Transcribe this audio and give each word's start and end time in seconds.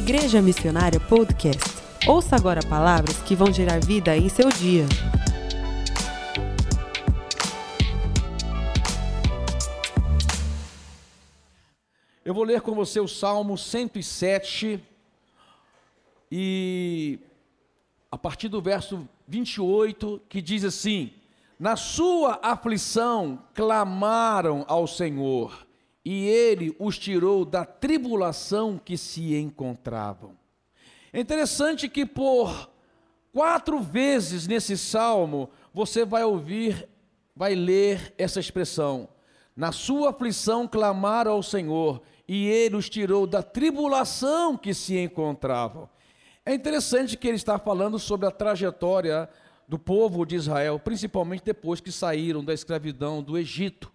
Igreja 0.00 0.40
Missionária 0.40 0.98
Podcast. 0.98 1.62
Ouça 2.08 2.34
agora 2.34 2.62
palavras 2.66 3.20
que 3.20 3.36
vão 3.36 3.52
gerar 3.52 3.84
vida 3.84 4.16
em 4.16 4.30
seu 4.30 4.48
dia. 4.48 4.86
Eu 12.24 12.32
vou 12.32 12.44
ler 12.44 12.62
com 12.62 12.74
você 12.74 12.98
o 12.98 13.06
Salmo 13.06 13.58
107 13.58 14.82
e 16.32 17.18
a 18.10 18.16
partir 18.16 18.48
do 18.48 18.62
verso 18.62 19.06
28, 19.28 20.22
que 20.30 20.40
diz 20.40 20.64
assim: 20.64 21.12
Na 21.58 21.76
sua 21.76 22.40
aflição 22.42 23.38
clamaram 23.54 24.64
ao 24.66 24.86
Senhor, 24.86 25.66
e 26.04 26.26
ele 26.26 26.74
os 26.78 26.98
tirou 26.98 27.44
da 27.44 27.64
tribulação 27.64 28.78
que 28.78 28.96
se 28.96 29.34
encontravam. 29.36 30.36
É 31.12 31.20
interessante 31.20 31.88
que 31.88 32.06
por 32.06 32.70
quatro 33.32 33.80
vezes 33.80 34.46
nesse 34.46 34.78
salmo 34.78 35.50
você 35.72 36.04
vai 36.04 36.24
ouvir, 36.24 36.88
vai 37.34 37.54
ler 37.54 38.14
essa 38.16 38.40
expressão: 38.40 39.08
Na 39.54 39.72
sua 39.72 40.10
aflição 40.10 40.66
clamaram 40.66 41.32
ao 41.32 41.42
Senhor, 41.42 42.02
e 42.26 42.46
ele 42.46 42.76
os 42.76 42.88
tirou 42.88 43.26
da 43.26 43.42
tribulação 43.42 44.56
que 44.56 44.72
se 44.72 44.96
encontravam. 44.96 45.88
É 46.46 46.54
interessante 46.54 47.16
que 47.16 47.28
ele 47.28 47.36
está 47.36 47.58
falando 47.58 47.98
sobre 47.98 48.26
a 48.26 48.30
trajetória 48.30 49.28
do 49.68 49.78
povo 49.78 50.24
de 50.24 50.36
Israel, 50.36 50.80
principalmente 50.80 51.44
depois 51.44 51.80
que 51.80 51.92
saíram 51.92 52.42
da 52.42 52.54
escravidão 52.54 53.22
do 53.22 53.36
Egito. 53.36 53.92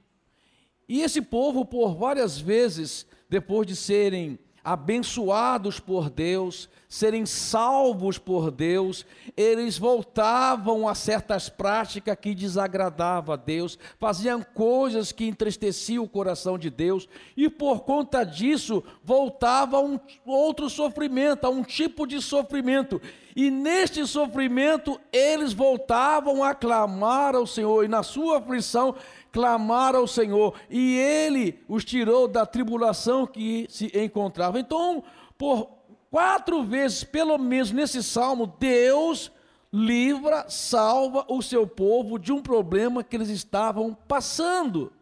E 0.87 1.01
esse 1.01 1.21
povo, 1.21 1.65
por 1.65 1.95
várias 1.95 2.39
vezes, 2.39 3.05
depois 3.29 3.65
de 3.65 3.75
serem 3.75 4.37
abençoados 4.63 5.79
por 5.79 6.09
Deus, 6.09 6.67
serem 6.89 7.23
salvos 7.23 8.17
por 8.17 8.49
Deus, 8.49 9.05
eles 9.37 9.77
voltavam 9.77 10.87
a 10.87 10.95
certas 10.95 11.47
práticas 11.49 12.17
que 12.19 12.33
desagradavam 12.33 13.33
a 13.33 13.37
Deus, 13.37 13.77
faziam 13.99 14.41
coisas 14.41 15.11
que 15.11 15.27
entristeciam 15.27 16.03
o 16.03 16.09
coração 16.09 16.57
de 16.57 16.71
Deus, 16.71 17.07
e 17.37 17.47
por 17.47 17.81
conta 17.81 18.23
disso 18.23 18.83
voltava 19.03 19.77
a 19.77 19.81
um 19.81 19.99
outro 20.25 20.67
sofrimento, 20.67 21.45
a 21.45 21.49
um 21.49 21.61
tipo 21.61 22.07
de 22.07 22.19
sofrimento. 22.19 22.99
E 23.35 23.51
neste 23.51 24.07
sofrimento 24.07 24.99
eles 25.13 25.53
voltavam 25.53 26.43
a 26.43 26.55
clamar 26.55 27.35
ao 27.35 27.45
Senhor, 27.45 27.83
e 27.83 27.87
na 27.87 28.01
sua 28.01 28.39
aflição 28.39 28.95
clamaram 29.35 29.99
ao 29.99 30.07
Senhor, 30.07 30.55
e 30.69 30.95
ele 30.95 31.59
os 31.67 31.83
tirou 31.83 32.25
da 32.25 32.45
tribulação 32.45 33.27
que 33.27 33.67
se 33.69 33.91
encontrava. 33.93 34.57
Então, 34.57 35.03
por 35.37 35.69
quatro 36.09 36.63
vezes, 36.63 37.03
pelo 37.03 37.37
menos 37.37 37.69
nesse 37.69 38.01
salmo, 38.01 38.47
Deus 38.57 39.29
livra, 39.73 40.45
salva 40.47 41.25
o 41.27 41.41
seu 41.41 41.67
povo 41.67 42.17
de 42.17 42.31
um 42.31 42.41
problema 42.41 43.03
que 43.03 43.13
eles 43.13 43.27
estavam 43.27 43.93
passando. 44.07 44.93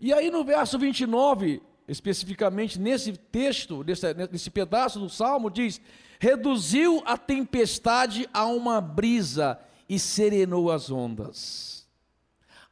E 0.00 0.12
aí 0.12 0.32
no 0.32 0.42
verso 0.42 0.76
29, 0.76 1.62
especificamente 1.86 2.76
nesse 2.76 3.12
texto, 3.12 3.84
nesse, 3.84 4.12
nesse 4.32 4.50
pedaço 4.50 4.98
do 4.98 5.08
salmo, 5.08 5.48
diz: 5.48 5.80
reduziu 6.18 7.04
a 7.06 7.16
tempestade 7.16 8.28
a 8.34 8.46
uma 8.46 8.80
brisa 8.80 9.60
e 9.88 9.96
serenou 9.96 10.72
as 10.72 10.90
ondas. 10.90 11.77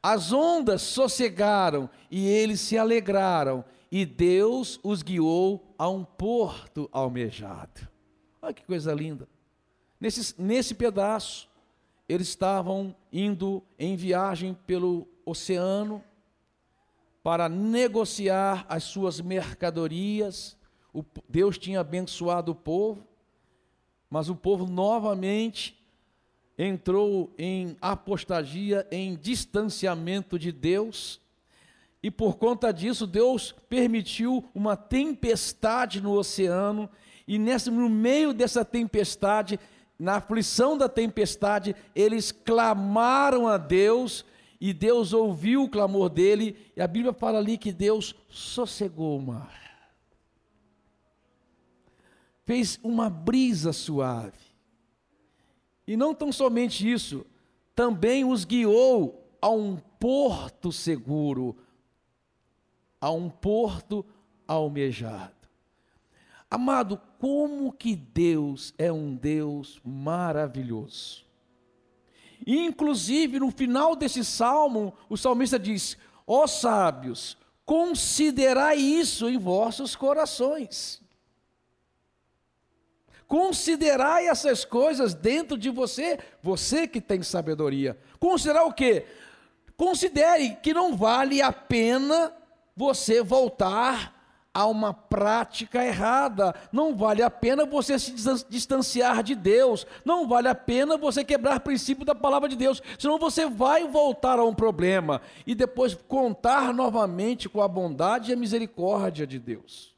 As 0.09 0.31
ondas 0.31 0.83
sossegaram 0.83 1.89
e 2.09 2.29
eles 2.29 2.61
se 2.61 2.77
alegraram, 2.77 3.65
e 3.91 4.05
Deus 4.05 4.79
os 4.81 5.01
guiou 5.01 5.75
a 5.77 5.89
um 5.89 6.05
porto 6.05 6.87
almejado. 6.93 7.85
Olha 8.41 8.53
que 8.53 8.63
coisa 8.63 8.93
linda. 8.93 9.27
Nesse, 9.99 10.33
nesse 10.41 10.73
pedaço, 10.73 11.49
eles 12.07 12.29
estavam 12.29 12.95
indo 13.11 13.61
em 13.77 13.97
viagem 13.97 14.57
pelo 14.65 15.05
oceano 15.25 16.01
para 17.21 17.49
negociar 17.49 18.65
as 18.69 18.85
suas 18.85 19.19
mercadorias. 19.19 20.55
O, 20.93 21.03
Deus 21.27 21.57
tinha 21.57 21.81
abençoado 21.81 22.53
o 22.53 22.55
povo, 22.55 23.05
mas 24.09 24.29
o 24.29 24.37
povo 24.37 24.65
novamente 24.65 25.76
entrou 26.57 27.31
em 27.37 27.77
apostasia, 27.79 28.87
em 28.91 29.15
distanciamento 29.15 30.39
de 30.39 30.51
Deus, 30.51 31.21
e 32.01 32.09
por 32.09 32.37
conta 32.37 32.71
disso 32.71 33.05
Deus 33.05 33.53
permitiu 33.69 34.43
uma 34.55 34.75
tempestade 34.75 36.01
no 36.01 36.13
oceano, 36.13 36.89
e 37.27 37.37
nesse, 37.37 37.69
no 37.69 37.89
meio 37.89 38.33
dessa 38.33 38.63
tempestade, 38.63 39.59
na 39.99 40.15
aflição 40.15 40.77
da 40.77 40.87
tempestade, 40.87 41.75
eles 41.95 42.31
clamaram 42.31 43.47
a 43.47 43.57
Deus, 43.57 44.25
e 44.59 44.73
Deus 44.73 45.13
ouviu 45.13 45.63
o 45.63 45.69
clamor 45.69 46.09
dele, 46.09 46.55
e 46.75 46.81
a 46.81 46.87
Bíblia 46.87 47.13
fala 47.13 47.39
ali 47.39 47.57
que 47.57 47.71
Deus 47.71 48.15
sossegou 48.29 49.17
o 49.17 49.21
mar. 49.21 49.67
Fez 52.45 52.79
uma 52.81 53.09
brisa 53.09 53.73
suave. 53.73 54.46
E 55.87 55.95
não 55.95 56.13
tão 56.13 56.31
somente 56.31 56.91
isso, 56.91 57.25
também 57.73 58.25
os 58.25 58.43
guiou 58.43 59.25
a 59.41 59.49
um 59.49 59.77
porto 59.99 60.71
seguro, 60.71 61.55
a 62.99 63.09
um 63.09 63.29
porto 63.29 64.05
almejado. 64.45 65.33
Amado, 66.49 66.99
como 67.19 67.71
que 67.71 67.95
Deus 67.95 68.73
é 68.77 68.91
um 68.91 69.15
Deus 69.15 69.79
maravilhoso. 69.83 71.25
inclusive, 72.45 73.39
no 73.39 73.51
final 73.51 73.95
desse 73.95 74.23
salmo, 74.23 74.93
o 75.09 75.17
salmista 75.17 75.57
diz: 75.57 75.97
Ó 76.25 76.47
sábios, 76.47 77.37
considerai 77.65 78.77
isso 78.77 79.29
em 79.29 79.37
vossos 79.37 79.95
corações. 79.95 81.01
Considerai 83.27 84.27
essas 84.27 84.63
coisas 84.63 85.13
dentro 85.13 85.57
de 85.57 85.69
você, 85.69 86.17
você 86.41 86.87
que 86.87 87.01
tem 87.01 87.21
sabedoria. 87.21 87.97
Considerar 88.19 88.63
o 88.63 88.73
quê? 88.73 89.05
Considere 89.75 90.55
que 90.55 90.73
não 90.73 90.95
vale 90.95 91.41
a 91.41 91.51
pena 91.51 92.33
você 92.75 93.21
voltar 93.21 94.15
a 94.53 94.65
uma 94.65 94.91
prática 94.91 95.85
errada. 95.85 96.55
Não 96.71 96.95
vale 96.95 97.21
a 97.21 97.29
pena 97.29 97.63
você 97.63 97.99
se 97.99 98.11
distanciar 98.49 99.21
de 99.21 99.35
Deus. 99.35 99.85
Não 100.05 100.27
vale 100.27 100.47
a 100.47 100.55
pena 100.55 100.97
você 100.97 101.23
quebrar 101.23 101.59
princípio 101.59 102.05
da 102.05 102.15
palavra 102.15 102.47
de 102.49 102.55
Deus. 102.55 102.81
Senão 102.97 103.19
você 103.19 103.45
vai 103.45 103.87
voltar 103.87 104.39
a 104.39 104.45
um 104.45 104.55
problema 104.55 105.21
e 105.45 105.53
depois 105.53 105.93
contar 105.93 106.73
novamente 106.73 107.47
com 107.47 107.61
a 107.61 107.67
bondade 107.67 108.31
e 108.31 108.33
a 108.33 108.37
misericórdia 108.37 109.27
de 109.27 109.37
Deus. 109.37 109.95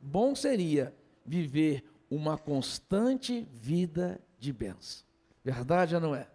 Bom 0.00 0.34
seria 0.34 0.94
viver 1.26 1.84
uma 2.10 2.38
constante 2.38 3.46
vida 3.52 4.20
de 4.38 4.52
bênção. 4.52 5.04
Verdade 5.44 5.94
ou 5.94 6.00
não 6.00 6.14
é? 6.14 6.28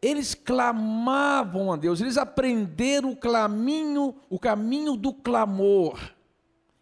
Eles 0.00 0.34
clamavam 0.34 1.72
a 1.72 1.76
Deus, 1.76 2.00
eles 2.00 2.16
aprenderam 2.16 3.10
o 3.10 3.16
caminho, 3.16 4.14
o 4.28 4.38
caminho 4.38 4.96
do 4.96 5.12
clamor 5.12 6.14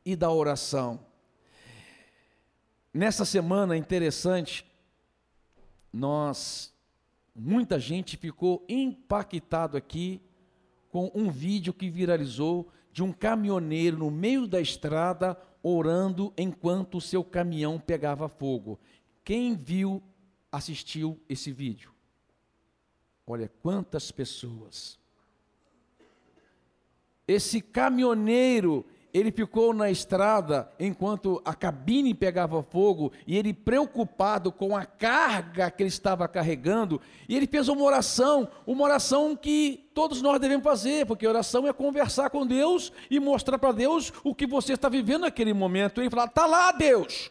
e 0.05 0.17
da 0.17 0.31
oração. 0.31 1.01
Nessa 2.93 3.25
semana 3.25 3.77
interessante, 3.77 4.67
nós 5.93 6.73
muita 7.35 7.79
gente 7.79 8.17
ficou 8.17 8.65
impactado 8.69 9.77
aqui 9.77 10.21
com 10.91 11.11
um 11.15 11.31
vídeo 11.31 11.73
que 11.73 11.91
viralizou 11.91 12.69
de 12.93 13.03
um 13.03 13.13
caminhoneiro 13.13 13.99
no 13.99 14.11
meio 14.11 14.47
da 14.47 14.61
estrada 14.61 15.37
orando 15.65 16.31
enquanto 16.37 16.99
o 16.99 17.01
seu 17.01 17.25
caminhão 17.25 17.81
pegava 17.81 18.29
fogo. 18.29 18.79
Quem 19.25 19.57
viu, 19.57 20.03
assistiu 20.53 21.19
esse 21.27 21.51
vídeo? 21.51 21.91
Olha 23.27 23.51
quantas 23.63 24.13
pessoas. 24.13 24.99
Esse 27.27 27.63
caminhoneiro, 27.63 28.85
ele 29.15 29.31
ficou 29.31 29.73
na 29.73 29.89
estrada 29.89 30.69
enquanto 30.79 31.41
a 31.45 31.55
cabine 31.55 32.13
pegava 32.13 32.65
fogo 32.65 33.13
e 33.29 33.39
ele 33.39 33.55
preocupado 33.55 34.51
com 34.51 34.77
a 34.77 34.85
carga 34.85 35.71
que 35.71 35.85
ele 35.85 35.89
estava 35.89 36.27
carregando, 36.27 37.01
e 37.29 37.37
ele 37.37 37.47
fez 37.47 37.69
uma 37.69 37.85
oração, 37.85 38.49
uma 38.67 38.83
oração 38.83 39.37
que 39.37 39.89
todos 39.95 40.21
nós 40.21 40.41
devemos 40.41 40.65
fazer, 40.65 41.07
porque 41.07 41.27
oração 41.27 41.69
é 41.69 41.73
conversar 41.73 42.29
com 42.29 42.45
Deus 42.45 42.93
e 43.09 43.21
mostrar 43.21 43.57
para 43.57 43.71
Deus 43.71 44.13
o 44.25 44.35
que 44.35 44.49
você 44.49 44.73
está 44.73 44.89
vivendo 44.89 45.23
naquele 45.23 45.55
momento. 45.55 46.03
E 46.03 46.11
falar: 46.11 46.29
"Tá 46.29 46.45
lá, 46.45 46.73
Deus. 46.73 47.31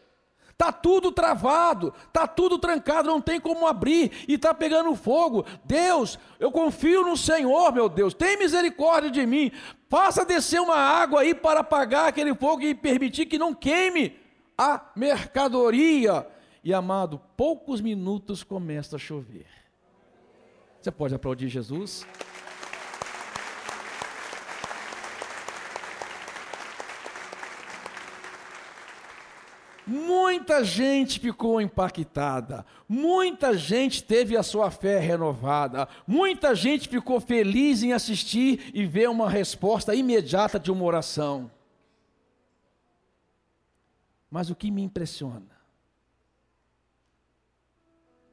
Tá 0.57 0.71
tudo 0.71 1.11
travado, 1.11 1.93
tá 2.11 2.27
tudo 2.27 2.57
trancado, 2.59 3.09
não 3.09 3.19
tem 3.19 3.39
como 3.39 3.67
abrir 3.67 4.11
e 4.27 4.37
tá 4.37 4.53
pegando 4.53 4.95
fogo. 4.95 5.45
Deus, 5.65 6.19
eu 6.39 6.51
confio 6.51 7.03
no 7.03 7.17
Senhor, 7.17 7.73
meu 7.73 7.89
Deus. 7.89 8.13
Tem 8.13 8.37
misericórdia 8.37 9.09
de 9.09 9.25
mim. 9.25 9.51
Faça 9.89 10.23
descer 10.23 10.61
uma 10.61 10.75
água 10.75 11.21
aí 11.21 11.33
para 11.33 11.61
apagar 11.61 12.07
aquele 12.07 12.33
fogo 12.35 12.61
e 12.61 12.75
permitir 12.75 13.25
que 13.25 13.37
não 13.37 13.53
queime 13.53 14.15
a 14.57 14.81
mercadoria. 14.95 16.27
E 16.63 16.73
amado, 16.73 17.19
poucos 17.35 17.81
minutos 17.81 18.43
começa 18.43 18.95
a 18.95 18.99
chover. 18.99 19.47
Você 20.81 20.91
pode 20.91 21.15
aplaudir 21.15 21.47
Jesus? 21.47 22.05
Muita 29.85 30.63
gente 30.63 31.19
ficou 31.19 31.59
impactada, 31.59 32.65
muita 32.87 33.57
gente 33.57 34.01
teve 34.01 34.37
a 34.37 34.43
sua 34.43 34.71
fé 34.71 34.97
renovada, 34.97 35.89
muita 36.07 36.55
gente 36.55 36.87
ficou 36.87 37.19
feliz 37.19 37.83
em 37.83 37.91
assistir 37.91 38.71
e 38.73 38.85
ver 38.85 39.09
uma 39.09 39.29
resposta 39.29 39.93
imediata 39.93 40.57
de 40.57 40.71
uma 40.71 40.85
oração. 40.85 41.51
Mas 44.31 44.49
o 44.49 44.55
que 44.55 44.71
me 44.71 44.81
impressiona 44.81 45.51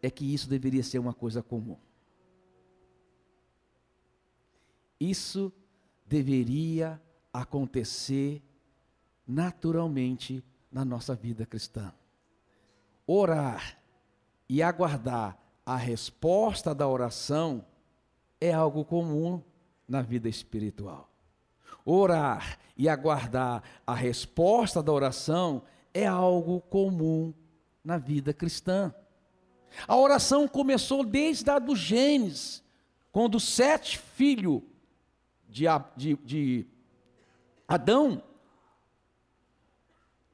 é 0.01 0.09
que 0.09 0.33
isso 0.33 0.49
deveria 0.49 0.83
ser 0.83 0.99
uma 0.99 1.13
coisa 1.13 1.43
comum. 1.43 1.77
Isso 4.99 5.53
deveria 6.07 7.01
acontecer 7.33 8.43
naturalmente 9.27 10.45
na 10.71 10.85
nossa 10.85 11.15
vida 11.15 11.45
cristã. 11.45 11.93
Orar 13.07 13.79
e 14.49 14.63
aguardar 14.63 15.37
a 15.65 15.77
resposta 15.77 16.75
da 16.75 16.87
oração 16.87 17.65
é 18.41 18.53
algo 18.53 18.85
comum 18.85 19.43
na 19.87 20.03
vida 20.03 20.29
espiritual. 20.29 21.09
Orar 21.85 22.59
e 22.77 22.89
aguardar 22.89 23.63
a 23.87 23.95
resposta 23.95 24.83
da 24.83 24.93
oração 24.93 25.63
é 25.93 26.07
algo 26.07 26.61
comum 26.61 27.35
na 27.85 27.99
vida 27.99 28.33
cristã. 28.33 28.95
A 29.87 29.97
oração 29.97 30.49
começou 30.49 31.05
desde 31.05 31.51
a 31.51 31.59
do 31.59 31.75
Gênesis, 31.75 32.63
quando 33.13 33.41
sete 33.41 33.99
filhos 33.99 34.63
de, 35.49 35.65
de, 35.97 36.17
de 36.25 36.67
Adão 37.67 38.23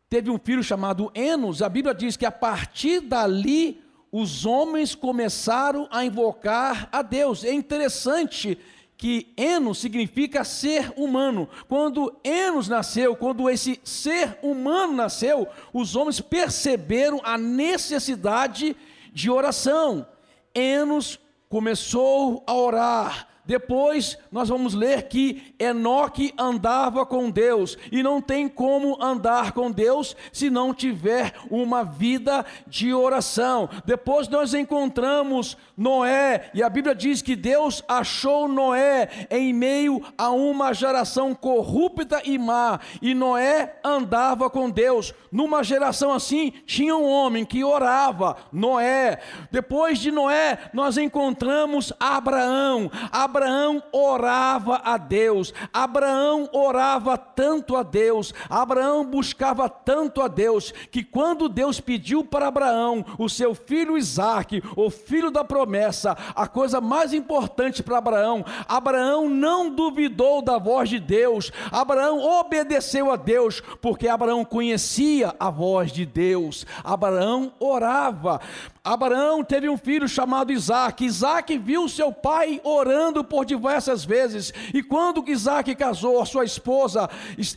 teve 0.09 0.31
um 0.31 0.39
filho 0.39 0.63
chamado 0.63 1.11
Enos, 1.15 1.63
a 1.63 1.69
Bíblia 1.69 1.95
diz 1.95 2.17
que 2.17 2.27
a 2.27 2.31
partir 2.31 3.01
dali 3.01 3.83
os 4.13 4.47
homens 4.47 4.95
começaram 4.95 5.89
a 5.91 6.05
invocar 6.05 6.89
a 6.93 7.03
Deus. 7.03 7.45
É 7.45 7.53
interessante 7.53 8.57
que 8.97 9.33
Enos 9.37 9.79
significa 9.79 10.45
ser 10.45 10.93
humano. 10.97 11.49
Quando 11.69 12.19
Enos 12.25 12.69
nasceu, 12.69 13.15
quando 13.15 13.51
esse 13.51 13.81
ser 13.85 14.39
humano 14.43 14.95
nasceu, 14.95 15.47
os 15.73 15.97
homens 15.97 16.21
perceberam 16.21 17.21
a 17.23 17.37
necessidade 17.37 18.75
de 19.13 19.31
oração. 19.31 20.07
Enos 20.55 21.19
começou 21.49 22.43
a 22.47 22.55
orar 22.55 23.29
depois 23.47 24.19
nós 24.31 24.49
vamos 24.49 24.75
ler 24.75 25.05
que 25.05 25.55
Enoque 25.59 26.35
andava 26.37 27.07
com 27.07 27.31
Deus, 27.31 27.79
e 27.93 28.03
não 28.03 28.21
tem 28.21 28.49
como 28.49 29.03
andar 29.03 29.53
com 29.53 29.71
Deus 29.71 30.17
se 30.33 30.51
não 30.51 30.75
tiver 30.75 31.33
uma 31.51 31.85
vida 31.85 32.45
de 32.67 32.93
oração. 32.93 33.69
Depois 33.85 34.29
nós 34.29 34.53
encontramos 34.53 35.57
Noé, 35.77 36.51
e 36.53 36.63
a 36.63 36.69
Bíblia 36.69 36.95
diz 36.95 37.23
que 37.23 37.37
Deus 37.37 37.83
achou 37.87 38.49
Noé 38.49 39.09
em 39.31 39.53
meio 39.53 40.03
a 40.19 40.31
uma 40.31 40.73
geração 40.73 41.35
corrupta 41.35 42.21
e 42.25 42.37
má, 42.39 42.81
e 43.01 43.15
Noé 43.15 43.79
andava 43.85 44.51
com 44.51 44.69
Deus. 44.69 45.15
Numa 45.31 45.63
geração 45.63 46.13
assim, 46.13 46.53
tinha 46.65 46.97
um 46.97 47.09
homem 47.09 47.45
que 47.45 47.63
orava, 47.63 48.37
Noé. 48.51 49.21
Depois 49.51 49.99
de 49.99 50.11
Noé, 50.11 50.59
nós 50.73 50.97
encontramos 50.97 51.93
Abraão. 52.01 52.91
Abraão 53.13 53.36
Abraão 53.37 53.83
orava 53.93 54.81
a 54.83 54.97
Deus, 54.97 55.53
Abraão 55.71 56.49
orava 56.55 57.19
tanto 57.19 57.77
a 57.77 57.83
Deus, 57.83 58.33
Abraão 58.49 59.05
buscava 59.05 59.69
tanto 59.69 60.23
a 60.23 60.29
Deus, 60.29 60.73
que 60.91 61.05
quando 61.05 61.47
Deus 61.47 61.79
pediu 61.79 62.25
para 62.25 62.49
Abraão 62.49 63.05
o 63.19 63.29
seu 63.29 63.55
filho 63.55 63.99
Isaque, 63.99 64.63
o 64.75 64.89
filho 64.89 65.31
da 65.31 65.45
promessa, 65.45 66.17
a 66.35 66.49
coisa 66.49 66.81
mais 66.81 67.13
importante 67.13 67.83
para 67.83 67.99
Abraão, 67.99 68.43
Abraão 68.67 69.29
não 69.29 69.69
duvidou 69.69 70.41
da 70.41 70.57
voz 70.57 70.89
de 70.89 70.99
Deus, 70.99 71.53
Abraão 71.71 72.19
obedeceu 72.41 73.13
a 73.13 73.17
Deus, 73.17 73.61
porque 73.83 74.09
Abraão 74.09 74.47
conhecia 74.47 75.35
a 75.39 75.51
voz 75.51 75.93
de 75.93 76.07
Deus, 76.07 76.65
Abraão 76.83 77.53
orava. 77.61 78.41
Abraão 78.87 79.43
teve 79.43 79.69
um 79.69 79.77
filho 79.77 80.09
chamado 80.09 80.53
Isaac. 80.53 81.05
Isaac 81.05 81.59
viu 81.59 81.89
seu 81.89 82.13
pai 82.13 82.61
orando 82.63 83.25
por 83.27 83.45
diversas 83.45 84.05
vezes. 84.05 84.53
E 84.73 84.83
quando 84.83 85.29
Isaac 85.29 85.75
casou, 85.75 86.21
a 86.21 86.27
sua 86.27 86.45
esposa 86.45 87.09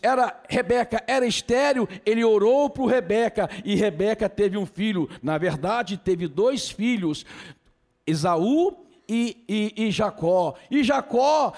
era 0.02 0.42
Rebeca, 0.50 1.04
era 1.08 1.26
estéreo, 1.26 1.88
ele 2.06 2.24
orou 2.24 2.70
por 2.70 2.88
Rebeca 2.88 3.50
e 3.64 3.76
Rebeca 3.76 4.28
teve 4.28 4.58
um 4.58 4.66
filho. 4.66 5.10
Na 5.22 5.38
verdade, 5.38 5.98
teve 5.98 6.28
dois 6.28 6.70
filhos, 6.70 7.26
Esaú 8.06 8.86
e, 9.08 9.44
e, 9.48 9.86
e 9.88 9.92
Jacó. 9.92 10.56
E 10.70 10.84
Jacó 10.84 11.54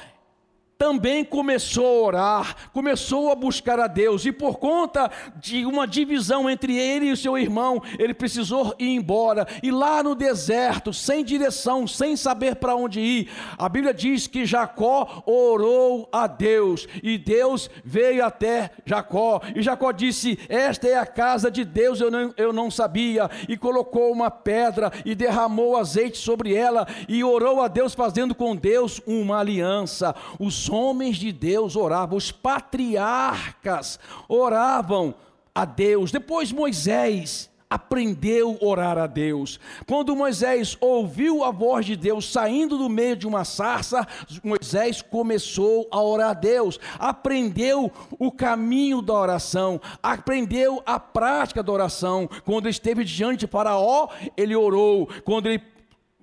também 0.81 1.23
começou 1.23 1.85
a 1.85 2.07
orar, 2.07 2.55
começou 2.73 3.31
a 3.31 3.35
buscar 3.35 3.79
a 3.79 3.85
Deus, 3.85 4.25
e 4.25 4.31
por 4.31 4.57
conta 4.57 5.11
de 5.35 5.63
uma 5.63 5.85
divisão 5.85 6.49
entre 6.49 6.75
ele 6.75 7.05
e 7.05 7.11
o 7.11 7.17
seu 7.17 7.37
irmão, 7.37 7.83
ele 7.99 8.15
precisou 8.15 8.73
ir 8.79 8.95
embora, 8.95 9.45
e 9.61 9.69
lá 9.69 10.01
no 10.01 10.15
deserto, 10.15 10.91
sem 10.91 11.23
direção, 11.23 11.85
sem 11.85 12.15
saber 12.15 12.55
para 12.55 12.75
onde 12.75 12.99
ir, 12.99 13.29
a 13.59 13.69
Bíblia 13.69 13.93
diz 13.93 14.25
que 14.25 14.43
Jacó 14.43 15.21
orou 15.27 16.09
a 16.11 16.25
Deus, 16.25 16.87
e 17.03 17.15
Deus 17.15 17.69
veio 17.85 18.25
até 18.25 18.71
Jacó, 18.83 19.39
e 19.55 19.61
Jacó 19.61 19.91
disse: 19.91 20.39
Esta 20.49 20.87
é 20.87 20.97
a 20.97 21.05
casa 21.05 21.51
de 21.51 21.63
Deus, 21.63 22.01
eu 22.01 22.09
não, 22.09 22.33
eu 22.35 22.51
não 22.51 22.71
sabia, 22.71 23.29
e 23.47 23.55
colocou 23.55 24.11
uma 24.11 24.31
pedra 24.31 24.91
e 25.05 25.13
derramou 25.13 25.77
azeite 25.77 26.17
sobre 26.17 26.55
ela, 26.55 26.87
e 27.07 27.23
orou 27.23 27.61
a 27.61 27.67
Deus, 27.67 27.93
fazendo 27.93 28.33
com 28.33 28.55
Deus 28.55 28.99
uma 29.05 29.37
aliança. 29.37 30.15
Os 30.39 30.70
homens 30.71 31.17
de 31.17 31.31
Deus 31.31 31.75
oravam, 31.75 32.17
os 32.17 32.31
patriarcas 32.31 33.99
oravam 34.27 35.13
a 35.53 35.65
Deus. 35.65 36.11
Depois 36.11 36.51
Moisés 36.51 37.51
aprendeu 37.71 38.59
a 38.61 38.65
orar 38.65 38.97
a 38.97 39.07
Deus. 39.07 39.57
Quando 39.87 40.13
Moisés 40.13 40.77
ouviu 40.81 41.41
a 41.45 41.51
voz 41.51 41.85
de 41.85 41.95
Deus 41.95 42.29
saindo 42.29 42.77
do 42.77 42.89
meio 42.89 43.15
de 43.15 43.25
uma 43.25 43.45
sarça, 43.45 44.05
Moisés 44.43 45.01
começou 45.01 45.87
a 45.89 46.01
orar 46.01 46.31
a 46.31 46.33
Deus, 46.33 46.77
aprendeu 46.99 47.89
o 48.19 48.29
caminho 48.29 49.01
da 49.01 49.13
oração, 49.13 49.79
aprendeu 50.03 50.83
a 50.85 50.99
prática 50.99 51.63
da 51.63 51.71
oração. 51.71 52.29
Quando 52.43 52.67
esteve 52.67 53.05
diante 53.05 53.45
de 53.45 53.47
Faraó, 53.47 54.09
ele 54.35 54.53
orou. 54.53 55.07
Quando 55.23 55.47
ele 55.47 55.70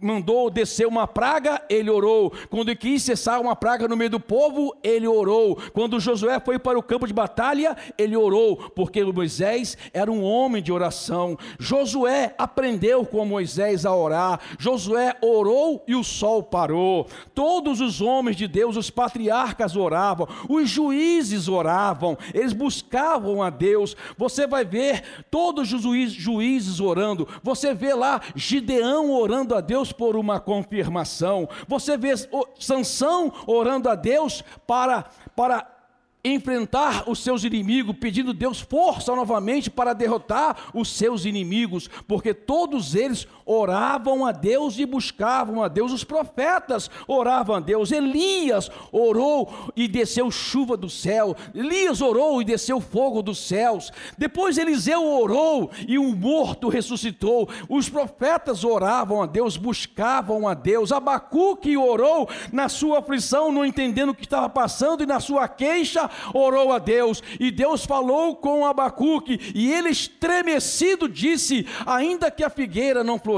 mandou 0.00 0.50
descer 0.50 0.86
uma 0.86 1.06
praga, 1.06 1.62
ele 1.68 1.90
orou. 1.90 2.32
Quando 2.50 2.74
quis 2.76 3.02
cessar 3.02 3.40
uma 3.40 3.56
praga 3.56 3.88
no 3.88 3.96
meio 3.96 4.10
do 4.10 4.20
povo, 4.20 4.76
ele 4.82 5.06
orou. 5.06 5.58
Quando 5.72 6.00
Josué 6.00 6.40
foi 6.40 6.58
para 6.58 6.78
o 6.78 6.82
campo 6.82 7.06
de 7.06 7.12
batalha, 7.12 7.76
ele 7.96 8.16
orou, 8.16 8.56
porque 8.74 9.02
Moisés 9.04 9.76
era 9.92 10.10
um 10.10 10.22
homem 10.22 10.62
de 10.62 10.72
oração. 10.72 11.36
Josué 11.58 12.34
aprendeu 12.38 13.04
com 13.04 13.24
Moisés 13.24 13.84
a 13.84 13.94
orar. 13.94 14.40
Josué 14.58 15.16
orou 15.20 15.82
e 15.86 15.94
o 15.94 16.04
sol 16.04 16.42
parou. 16.42 17.06
Todos 17.34 17.80
os 17.80 18.00
homens 18.00 18.36
de 18.36 18.46
Deus, 18.46 18.76
os 18.76 18.90
patriarcas 18.90 19.76
oravam, 19.76 20.28
os 20.48 20.68
juízes 20.68 21.48
oravam, 21.48 22.16
eles 22.32 22.52
buscavam 22.52 23.42
a 23.42 23.50
Deus. 23.50 23.96
Você 24.16 24.46
vai 24.46 24.64
ver 24.64 25.02
todos 25.30 25.72
os 25.72 25.82
juízes 26.12 26.80
orando. 26.80 27.26
Você 27.42 27.74
vê 27.74 27.94
lá 27.94 28.20
Gideão 28.34 29.10
orando 29.10 29.54
a 29.54 29.60
Deus 29.60 29.87
Deus 29.88 29.92
por 29.92 30.16
uma 30.16 30.40
confirmação. 30.40 31.48
Você 31.66 31.96
vê 31.96 32.14
Sansão 32.58 33.32
orando 33.46 33.88
a 33.88 33.94
Deus 33.94 34.42
para 34.66 35.04
para 35.34 35.74
enfrentar 36.24 37.08
os 37.08 37.20
seus 37.20 37.44
inimigos, 37.44 37.96
pedindo 37.96 38.34
Deus 38.34 38.60
força 38.60 39.14
novamente 39.14 39.70
para 39.70 39.92
derrotar 39.92 40.70
os 40.74 40.90
seus 40.90 41.24
inimigos, 41.24 41.88
porque 42.08 42.34
todos 42.34 42.96
eles 42.96 43.26
oravam 43.48 44.26
a 44.26 44.30
Deus 44.30 44.78
e 44.78 44.84
buscavam 44.84 45.62
a 45.62 45.68
Deus. 45.68 45.90
Os 45.90 46.04
profetas 46.04 46.90
oravam 47.06 47.56
a 47.56 47.60
Deus. 47.60 47.90
Elias 47.90 48.70
orou 48.92 49.50
e 49.74 49.88
desceu 49.88 50.30
chuva 50.30 50.76
do 50.76 50.90
céu. 50.90 51.34
Elias 51.54 52.02
orou 52.02 52.42
e 52.42 52.44
desceu 52.44 52.78
fogo 52.80 53.22
dos 53.22 53.38
céus. 53.38 53.90
Depois 54.18 54.58
Eliseu 54.58 55.02
orou 55.02 55.70
e 55.86 55.98
um 55.98 56.14
morto 56.14 56.68
ressuscitou. 56.68 57.48
Os 57.68 57.88
profetas 57.88 58.64
oravam 58.64 59.22
a 59.22 59.26
Deus, 59.26 59.56
buscavam 59.56 60.46
a 60.46 60.52
Deus. 60.52 60.92
Abacuque 60.92 61.76
orou 61.76 62.28
na 62.52 62.68
sua 62.68 62.98
aflição, 62.98 63.50
não 63.50 63.64
entendendo 63.64 64.10
o 64.10 64.14
que 64.14 64.24
estava 64.24 64.48
passando, 64.48 65.02
e 65.02 65.06
na 65.06 65.20
sua 65.20 65.48
queixa 65.48 66.10
orou 66.34 66.70
a 66.70 66.78
Deus. 66.78 67.22
E 67.40 67.50
Deus 67.50 67.86
falou 67.86 68.36
com 68.36 68.66
Abacuque, 68.66 69.52
e 69.54 69.72
ele 69.72 69.88
estremecido 69.88 71.08
disse: 71.08 71.66
Ainda 71.86 72.30
que 72.30 72.44
a 72.44 72.50
figueira 72.50 73.02
não 73.02 73.18
floresça, 73.18 73.37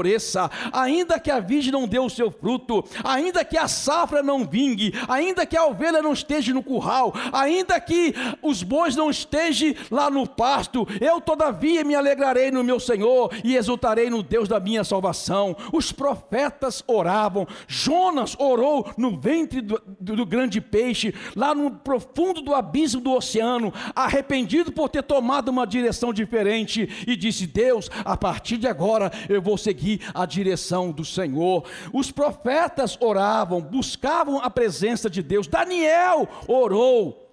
ainda 0.71 1.19
que 1.19 1.31
a 1.31 1.39
virgem 1.39 1.71
não 1.71 1.87
dê 1.87 1.99
o 1.99 2.09
seu 2.09 2.31
fruto, 2.31 2.83
ainda 3.03 3.43
que 3.43 3.57
a 3.57 3.67
safra 3.67 4.23
não 4.23 4.45
vingue, 4.45 4.93
ainda 5.07 5.45
que 5.45 5.57
a 5.57 5.65
ovelha 5.65 6.01
não 6.01 6.13
esteja 6.13 6.53
no 6.53 6.63
curral, 6.63 7.13
ainda 7.31 7.79
que 7.79 8.13
os 8.41 8.63
bois 8.63 8.95
não 8.95 9.09
estejam 9.09 9.51
lá 9.89 10.09
no 10.09 10.27
pasto, 10.27 10.87
eu 10.99 11.19
todavia 11.19 11.83
me 11.83 11.95
alegrarei 11.95 12.51
no 12.51 12.63
meu 12.63 12.79
Senhor 12.79 13.31
e 13.43 13.55
exultarei 13.55 14.09
no 14.09 14.23
Deus 14.23 14.47
da 14.47 14.59
minha 14.59 14.83
salvação. 14.83 15.55
Os 15.71 15.91
profetas 15.91 16.83
oravam, 16.87 17.47
Jonas 17.67 18.35
orou 18.39 18.89
no 18.97 19.19
ventre 19.19 19.61
do, 19.61 19.81
do, 19.99 20.15
do 20.15 20.25
grande 20.25 20.61
peixe, 20.61 21.13
lá 21.35 21.53
no 21.53 21.71
profundo 21.71 22.41
do 22.41 22.53
abismo 22.53 23.01
do 23.01 23.13
oceano, 23.13 23.73
arrependido 23.95 24.71
por 24.71 24.89
ter 24.89 25.03
tomado 25.03 25.49
uma 25.49 25.67
direção 25.67 26.13
diferente, 26.13 26.89
e 27.05 27.15
disse: 27.15 27.45
Deus, 27.45 27.89
a 28.05 28.15
partir 28.15 28.57
de 28.57 28.67
agora 28.67 29.11
eu 29.29 29.41
vou 29.41 29.57
seguir 29.57 29.90
a 30.13 30.25
direção 30.25 30.91
do 30.91 31.03
Senhor. 31.03 31.63
Os 31.91 32.11
profetas 32.11 32.97
oravam, 33.01 33.59
buscavam 33.61 34.39
a 34.39 34.49
presença 34.49 35.09
de 35.09 35.23
Deus. 35.23 35.47
Daniel 35.47 36.27
orou 36.47 37.27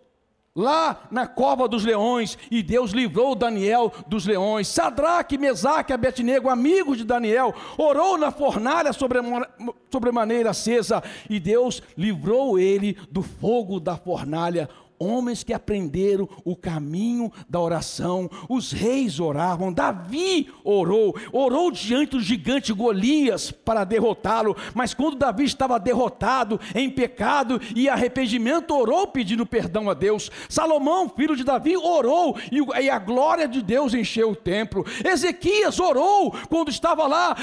lá 0.58 1.06
na 1.12 1.24
cova 1.24 1.68
dos 1.68 1.84
leões, 1.84 2.36
e 2.50 2.64
Deus 2.64 2.90
livrou 2.90 3.36
Daniel 3.36 3.92
dos 4.08 4.26
leões. 4.26 4.66
Sadraque, 4.66 5.38
Mesaque, 5.38 5.92
Abednego, 5.92 6.48
amigos 6.48 6.98
de 6.98 7.04
Daniel, 7.04 7.54
orou 7.76 8.18
na 8.18 8.32
fornalha 8.32 8.90
sobremaneira 8.92 10.50
acesa, 10.50 11.00
e 11.30 11.38
Deus 11.38 11.80
livrou 11.96 12.58
ele 12.58 12.96
do 13.08 13.22
fogo 13.22 13.78
da 13.78 13.96
fornalha 13.96 14.68
homens 14.98 15.42
que 15.42 15.52
aprenderam 15.52 16.28
o 16.44 16.56
caminho 16.56 17.32
da 17.48 17.60
oração. 17.60 18.28
Os 18.48 18.72
reis 18.72 19.20
oravam, 19.20 19.72
Davi 19.72 20.48
orou, 20.64 21.14
orou 21.32 21.70
diante 21.70 22.10
do 22.10 22.20
gigante 22.20 22.72
Golias 22.72 23.50
para 23.50 23.84
derrotá-lo, 23.84 24.56
mas 24.74 24.94
quando 24.94 25.16
Davi 25.16 25.44
estava 25.44 25.78
derrotado 25.78 26.60
em 26.74 26.90
pecado 26.90 27.60
e 27.74 27.88
arrependimento, 27.88 28.74
orou 28.74 29.06
pedindo 29.06 29.46
perdão 29.46 29.88
a 29.90 29.94
Deus. 29.94 30.30
Salomão, 30.48 31.08
filho 31.08 31.36
de 31.36 31.44
Davi, 31.44 31.76
orou 31.76 32.36
e 32.50 32.90
a 32.90 32.98
glória 32.98 33.46
de 33.46 33.62
Deus 33.62 33.94
encheu 33.94 34.30
o 34.30 34.36
templo. 34.36 34.84
Ezequias 35.04 35.78
orou 35.78 36.34
quando 36.48 36.70
estava 36.70 37.06
lá 37.06 37.36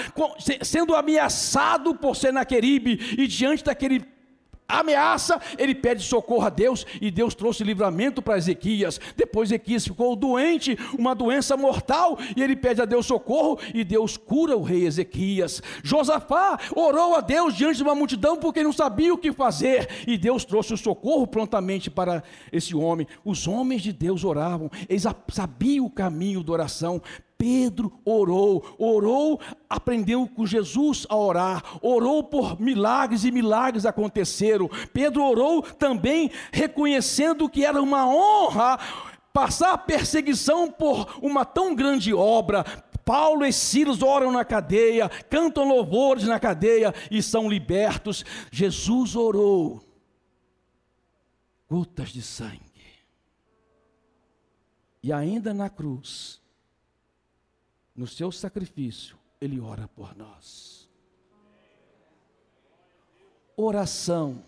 sendo 0.61 0.95
ameaçado 0.95 1.95
por 1.95 2.15
Senaqueribe 2.15 3.15
e 3.17 3.27
diante 3.27 3.63
daquele 3.63 4.14
ameaça, 4.67 5.39
ele 5.57 5.75
pede 5.75 6.03
socorro 6.03 6.45
a 6.45 6.49
Deus 6.49 6.85
e 7.01 7.11
Deus 7.11 7.35
trouxe 7.35 7.63
livramento 7.63 8.21
para 8.21 8.37
Ezequias. 8.37 8.99
Depois 9.15 9.49
Ezequias 9.49 9.85
ficou 9.85 10.15
doente, 10.15 10.77
uma 10.97 11.13
doença 11.13 11.55
mortal, 11.55 12.17
e 12.35 12.41
ele 12.41 12.55
pede 12.55 12.81
a 12.81 12.85
Deus 12.85 13.05
socorro 13.05 13.59
e 13.73 13.83
Deus 13.83 14.17
cura 14.17 14.57
o 14.57 14.63
rei 14.63 14.85
Ezequias. 14.85 15.61
Josafá 15.83 16.59
orou 16.75 17.15
a 17.15 17.21
Deus 17.21 17.55
diante 17.55 17.77
de 17.77 17.83
uma 17.83 17.95
multidão 17.95 18.37
porque 18.37 18.63
não 18.63 18.73
sabia 18.73 19.13
o 19.13 19.17
que 19.17 19.31
fazer 19.31 19.87
e 20.07 20.17
Deus 20.17 20.43
trouxe 20.43 20.73
o 20.73 20.77
socorro 20.77 21.27
prontamente 21.27 21.89
para 21.89 22.23
esse 22.51 22.75
homem. 22.75 23.07
Os 23.23 23.47
homens 23.47 23.81
de 23.81 23.93
Deus 23.93 24.23
oravam, 24.23 24.69
eles 24.89 25.03
sabiam 25.29 25.85
o 25.85 25.89
caminho 25.89 26.43
da 26.43 26.53
oração, 26.53 27.01
Pedro 27.37 27.99
orou, 28.05 28.63
orou, 28.77 29.39
aprendeu 29.69 30.27
com 30.27 30.45
Jesus 30.45 31.05
a 31.09 31.15
orar, 31.17 31.63
orou 31.81 32.23
por 32.23 32.59
milagres 32.59 33.25
e 33.25 33.31
milagres 33.31 33.85
aconteceram. 33.85 34.69
Pedro 34.93 35.23
orou 35.23 35.61
também 35.61 36.31
reconhecendo 36.51 37.49
que 37.49 37.65
era 37.65 37.81
uma 37.81 38.07
honra 38.07 38.79
passar 39.33 39.77
perseguição 39.79 40.71
por 40.71 41.19
uma 41.21 41.43
tão 41.43 41.75
grande 41.75 42.13
obra. 42.13 42.63
Paulo 43.03 43.45
e 43.45 43.51
Silas 43.51 44.01
oram 44.01 44.31
na 44.31 44.45
cadeia, 44.45 45.09
cantam 45.29 45.67
louvores 45.67 46.23
na 46.23 46.39
cadeia 46.39 46.93
e 47.11 47.21
são 47.21 47.49
libertos. 47.49 48.23
Jesus 48.49 49.13
orou, 49.13 49.83
gotas 51.69 52.09
de 52.09 52.21
sangue. 52.21 52.63
E 55.03 55.11
ainda 55.11 55.53
na 55.53 55.69
cruz, 55.69 56.41
no 57.95 58.05
seu 58.05 58.31
sacrifício, 58.31 59.17
Ele 59.39 59.59
ora 59.59 59.87
por 59.87 60.15
nós. 60.15 60.89
Oração 63.55 64.43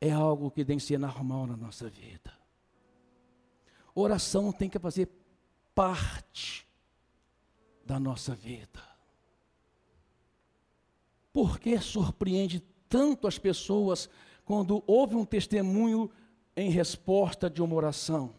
é 0.00 0.10
algo 0.10 0.50
que 0.50 0.64
tem 0.64 0.78
que 0.78 0.82
ser 0.82 0.98
normal 0.98 1.46
na 1.46 1.56
nossa 1.56 1.90
vida. 1.90 2.32
Oração 3.94 4.52
tem 4.52 4.70
que 4.70 4.78
fazer 4.78 5.08
parte 5.74 6.66
da 7.84 8.00
nossa 8.00 8.34
vida. 8.34 8.82
Por 11.32 11.58
que 11.58 11.78
surpreende 11.78 12.60
tanto 12.88 13.26
as 13.26 13.38
pessoas 13.38 14.08
quando 14.44 14.82
houve 14.86 15.14
um 15.14 15.24
testemunho 15.24 16.10
em 16.56 16.70
resposta 16.70 17.50
de 17.50 17.60
uma 17.60 17.74
oração? 17.74 18.34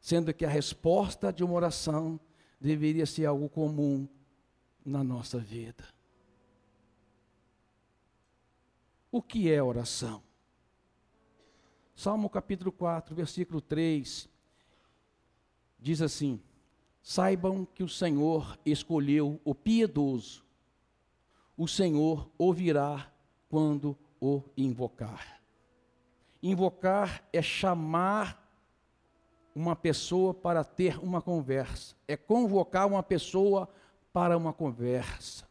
Sendo 0.00 0.32
que 0.32 0.44
a 0.44 0.48
resposta 0.48 1.32
de 1.32 1.44
uma 1.44 1.54
oração 1.54 2.18
deveria 2.60 3.06
ser 3.06 3.26
algo 3.26 3.48
comum 3.48 4.08
na 4.84 5.02
nossa 5.02 5.38
vida. 5.38 5.84
O 9.10 9.22
que 9.22 9.50
é 9.50 9.62
oração? 9.62 10.22
Salmo 11.94 12.28
capítulo 12.28 12.70
4, 12.70 13.14
versículo 13.14 13.60
3, 13.60 14.28
diz 15.78 16.02
assim: 16.02 16.40
Saibam 17.02 17.64
que 17.64 17.82
o 17.82 17.88
Senhor 17.88 18.58
escolheu 18.66 19.40
o 19.44 19.54
piedoso, 19.54 20.44
o 21.56 21.66
Senhor 21.66 22.30
ouvirá 22.36 23.10
quando 23.48 23.96
o 24.20 24.42
invocar. 24.56 25.40
Invocar 26.42 27.26
é 27.32 27.40
chamar 27.40 28.45
uma 29.56 29.74
pessoa 29.74 30.34
para 30.34 30.62
ter 30.62 30.98
uma 31.02 31.22
conversa, 31.22 31.96
é 32.06 32.14
convocar 32.14 32.86
uma 32.86 33.02
pessoa 33.02 33.66
para 34.12 34.36
uma 34.36 34.52
conversa. 34.52 35.48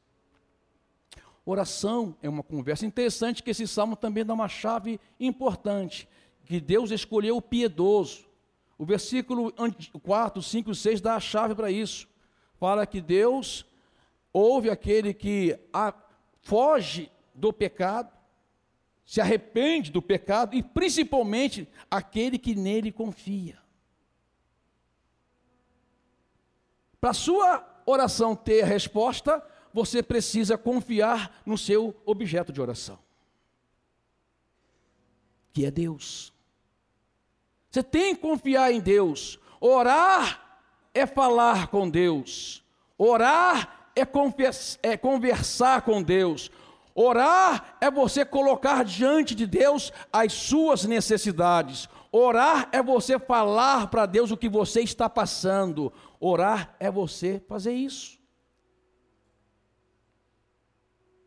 Oração 1.44 2.16
é 2.22 2.30
uma 2.30 2.44
conversa. 2.44 2.86
Interessante 2.86 3.42
que 3.42 3.50
esse 3.50 3.68
salmo 3.68 3.96
também 3.96 4.24
dá 4.24 4.32
uma 4.36 4.48
chave 4.48 5.00
importante, 5.20 6.08
que 6.44 6.62
Deus 6.62 6.92
escolheu 6.92 7.38
o 7.38 7.42
piedoso. 7.42 8.26
O 8.78 8.86
versículo 8.86 9.52
4, 10.04 10.40
5, 10.40 10.76
6 10.76 11.02
dá 11.02 11.16
a 11.16 11.20
chave 11.20 11.56
para 11.56 11.72
isso. 11.72 12.08
Fala 12.60 12.86
que 12.86 13.02
Deus 13.02 13.66
ouve 14.32 14.70
aquele 14.70 15.16
que 15.16 15.60
foge 16.42 17.12
do 17.34 17.52
pecado, 17.52 18.14
se 19.04 19.20
arrepende 19.20 19.92
do 19.92 20.02
pecado 20.02 20.56
e 20.56 20.62
principalmente 20.62 21.68
aquele 21.90 22.38
que 22.38 22.54
nele 22.54 22.92
confia. 22.92 23.65
Para 27.06 27.12
a 27.12 27.14
sua 27.14 27.64
oração 27.86 28.36
ter 28.36 28.66
resposta, 28.66 29.40
você 29.72 30.02
precisa 30.02 30.58
confiar 30.58 31.40
no 31.46 31.56
seu 31.56 31.96
objeto 32.04 32.52
de 32.52 32.60
oração, 32.60 32.98
que 35.54 35.68
é 35.68 35.70
Deus. 35.70 36.34
Você 37.70 37.84
tem 37.84 38.16
que 38.16 38.22
confiar 38.24 38.74
em 38.74 38.80
Deus. 38.80 39.38
Orar 39.62 40.60
é 40.96 41.06
falar 41.06 41.68
com 41.68 41.88
Deus. 41.88 42.64
Orar 42.98 43.92
é, 43.96 44.02
é 44.82 44.98
conversar 44.98 45.84
com 45.84 46.02
Deus. 46.02 46.50
Orar 46.96 47.78
é 47.80 47.92
você 47.92 48.26
colocar 48.26 48.84
diante 48.84 49.36
de 49.36 49.46
Deus 49.46 49.94
as 50.12 50.34
suas 50.34 50.86
necessidades. 50.86 51.88
Orar 52.18 52.70
é 52.72 52.82
você 52.82 53.20
falar 53.20 53.88
para 53.88 54.06
Deus 54.06 54.32
o 54.32 54.38
que 54.38 54.48
você 54.48 54.80
está 54.80 55.10
passando. 55.10 55.92
Orar 56.18 56.74
é 56.80 56.90
você 56.90 57.44
fazer 57.46 57.74
isso. 57.74 58.18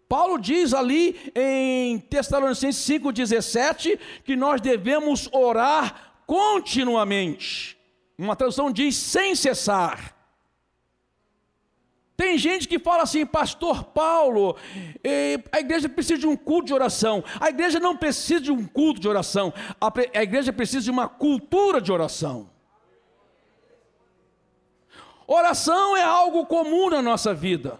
Paulo 0.08 0.38
diz 0.38 0.72
ali 0.72 1.30
em 1.34 1.98
Tessalonicenses 1.98 2.82
5,17 2.88 4.00
que 4.24 4.34
nós 4.34 4.62
devemos 4.62 5.28
orar 5.30 6.22
continuamente. 6.26 7.76
Uma 8.16 8.34
tradução 8.34 8.72
diz 8.72 8.96
sem 8.96 9.34
cessar. 9.34 10.17
Tem 12.18 12.36
gente 12.36 12.66
que 12.66 12.80
fala 12.80 13.04
assim, 13.04 13.24
Pastor 13.24 13.84
Paulo, 13.84 14.56
eh, 15.04 15.38
a 15.52 15.60
igreja 15.60 15.88
precisa 15.88 16.18
de 16.18 16.26
um 16.26 16.36
culto 16.36 16.66
de 16.66 16.74
oração. 16.74 17.22
A 17.38 17.48
igreja 17.48 17.78
não 17.78 17.96
precisa 17.96 18.40
de 18.40 18.50
um 18.50 18.66
culto 18.66 18.98
de 18.98 19.06
oração. 19.08 19.54
A 19.80 20.20
igreja 20.20 20.52
precisa 20.52 20.82
de 20.82 20.90
uma 20.90 21.08
cultura 21.08 21.80
de 21.80 21.92
oração. 21.92 22.50
Oração 25.28 25.96
é 25.96 26.02
algo 26.02 26.44
comum 26.44 26.90
na 26.90 27.00
nossa 27.00 27.32
vida. 27.32 27.78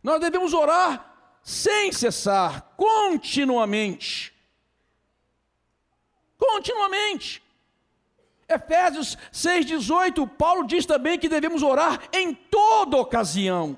Nós 0.00 0.20
devemos 0.20 0.52
orar 0.52 1.12
sem 1.42 1.90
cessar, 1.90 2.72
continuamente. 2.76 4.32
Continuamente. 6.38 7.42
Efésios 8.48 9.18
6,18, 9.32 10.28
Paulo 10.36 10.66
diz 10.66 10.86
também 10.86 11.18
que 11.18 11.28
devemos 11.28 11.62
orar 11.62 12.00
em 12.12 12.32
toda 12.32 12.96
ocasião 12.96 13.76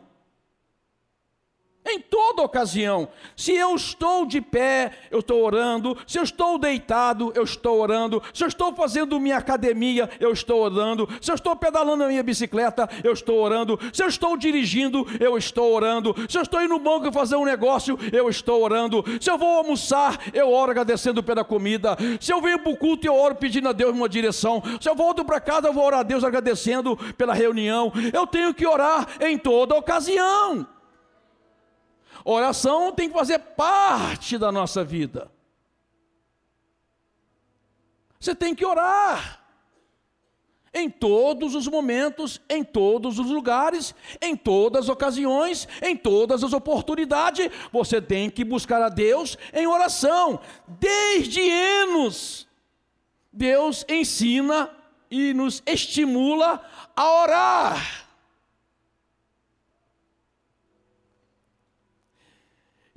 em 1.90 2.00
toda 2.00 2.42
ocasião. 2.42 3.08
Se 3.36 3.52
eu 3.52 3.74
estou 3.74 4.24
de 4.24 4.40
pé, 4.40 4.92
eu 5.10 5.20
estou 5.20 5.44
orando. 5.44 5.96
Se 6.06 6.18
eu 6.18 6.22
estou 6.22 6.58
deitado, 6.58 7.32
eu 7.34 7.42
estou 7.42 7.80
orando. 7.80 8.22
Se 8.32 8.44
eu 8.44 8.48
estou 8.48 8.74
fazendo 8.74 9.20
minha 9.20 9.36
academia, 9.36 10.08
eu 10.20 10.32
estou 10.32 10.62
orando. 10.62 11.08
Se 11.20 11.30
eu 11.30 11.34
estou 11.34 11.54
pedalando 11.56 12.04
a 12.04 12.08
minha 12.08 12.22
bicicleta, 12.22 12.88
eu 13.02 13.12
estou 13.12 13.38
orando. 13.38 13.78
Se 13.92 14.02
eu 14.02 14.08
estou 14.08 14.36
dirigindo, 14.36 15.06
eu 15.20 15.36
estou 15.36 15.72
orando. 15.72 16.14
Se 16.28 16.38
eu 16.38 16.42
estou 16.42 16.62
indo 16.62 16.68
no 16.68 16.78
banco 16.78 17.10
fazer 17.10 17.36
um 17.36 17.44
negócio, 17.44 17.98
eu 18.12 18.28
estou 18.28 18.62
orando. 18.62 19.04
Se 19.20 19.30
eu 19.30 19.38
vou 19.38 19.58
almoçar, 19.58 20.18
eu 20.32 20.52
oro 20.52 20.70
agradecendo 20.70 21.22
pela 21.22 21.44
comida. 21.44 21.96
Se 22.20 22.32
eu 22.32 22.40
venho 22.40 22.58
para 22.58 22.72
o 22.72 22.76
culto, 22.76 23.06
eu 23.06 23.14
oro 23.14 23.34
pedindo 23.34 23.68
a 23.68 23.72
Deus 23.72 23.92
uma 23.92 24.08
direção. 24.08 24.62
Se 24.80 24.88
eu 24.88 24.94
volto 24.94 25.24
para 25.24 25.40
casa, 25.40 25.68
eu 25.68 25.72
vou 25.72 25.84
orar 25.84 26.00
a 26.00 26.04
Deus 26.04 26.22
agradecendo 26.22 26.96
pela 27.16 27.34
reunião. 27.34 27.92
Eu 28.12 28.26
tenho 28.26 28.52
que 28.54 28.66
orar 28.66 29.06
em 29.20 29.38
toda 29.38 29.74
ocasião. 29.74 30.66
Oração 32.24 32.92
tem 32.92 33.08
que 33.08 33.14
fazer 33.14 33.38
parte 33.38 34.36
da 34.36 34.52
nossa 34.52 34.84
vida. 34.84 35.30
Você 38.18 38.34
tem 38.34 38.54
que 38.54 38.64
orar. 38.64 39.36
Em 40.74 40.90
todos 40.90 41.54
os 41.54 41.66
momentos, 41.66 42.40
em 42.48 42.62
todos 42.62 43.18
os 43.18 43.30
lugares, 43.30 43.94
em 44.20 44.36
todas 44.36 44.84
as 44.84 44.88
ocasiões, 44.88 45.66
em 45.80 45.96
todas 45.96 46.44
as 46.44 46.52
oportunidades, 46.52 47.50
você 47.72 48.02
tem 48.02 48.28
que 48.28 48.44
buscar 48.44 48.82
a 48.82 48.90
Deus 48.90 49.38
em 49.52 49.66
oração. 49.66 50.38
Desde 50.66 51.40
anos, 51.50 52.46
Deus 53.32 53.84
ensina 53.88 54.70
e 55.10 55.32
nos 55.32 55.62
estimula 55.66 56.62
a 56.94 57.22
orar. 57.22 58.07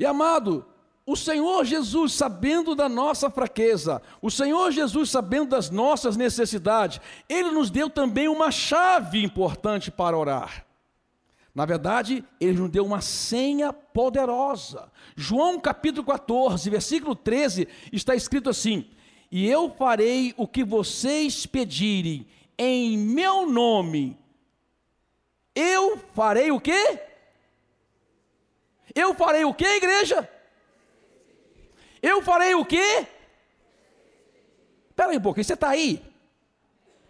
E 0.02 0.06
amado, 0.06 0.66
o 1.06 1.16
Senhor 1.16 1.64
Jesus, 1.64 2.14
sabendo 2.14 2.74
da 2.74 2.90
nossa 2.90 3.30
fraqueza, 3.30 4.02
o 4.20 4.32
Senhor 4.32 4.72
Jesus, 4.72 5.12
sabendo 5.12 5.52
das 5.52 5.70
nossas 5.70 6.18
necessidades, 6.18 7.00
Ele 7.30 7.52
nos 7.52 7.70
deu 7.70 7.88
também 7.88 8.28
uma 8.28 8.50
chave 8.50 9.24
importante 9.24 9.92
para 9.92 10.18
orar. 10.18 10.66
Na 11.54 11.68
verdade, 11.68 12.26
Ele 12.40 12.58
nos 12.58 12.72
deu 12.72 12.84
uma 12.84 13.00
senha 13.00 13.72
poderosa. 13.72 14.92
João 15.16 15.60
capítulo 15.60 16.08
14, 16.08 16.68
versículo 16.68 17.16
13, 17.16 17.68
está 17.94 18.16
escrito 18.16 18.50
assim: 18.50 18.90
E 19.32 19.48
eu 19.48 19.70
farei 19.70 20.34
o 20.36 20.48
que 20.48 20.64
vocês 20.64 21.46
pedirem 21.46 22.26
em 22.58 22.98
meu 22.98 23.48
nome. 23.48 24.18
Eu 25.54 26.00
farei 26.16 26.50
o 26.50 26.60
quê? 26.60 27.11
Eu 28.94 29.14
farei 29.14 29.46
o 29.46 29.54
que, 29.54 29.66
igreja? 29.66 30.30
Eu 32.02 32.22
farei 32.22 32.56
o 32.56 32.66
quê? 32.66 33.08
Espera 34.90 35.12
aí 35.12 35.18
um 35.18 35.22
pouquinho, 35.22 35.46
você 35.46 35.54
está 35.54 35.70
aí? 35.70 36.04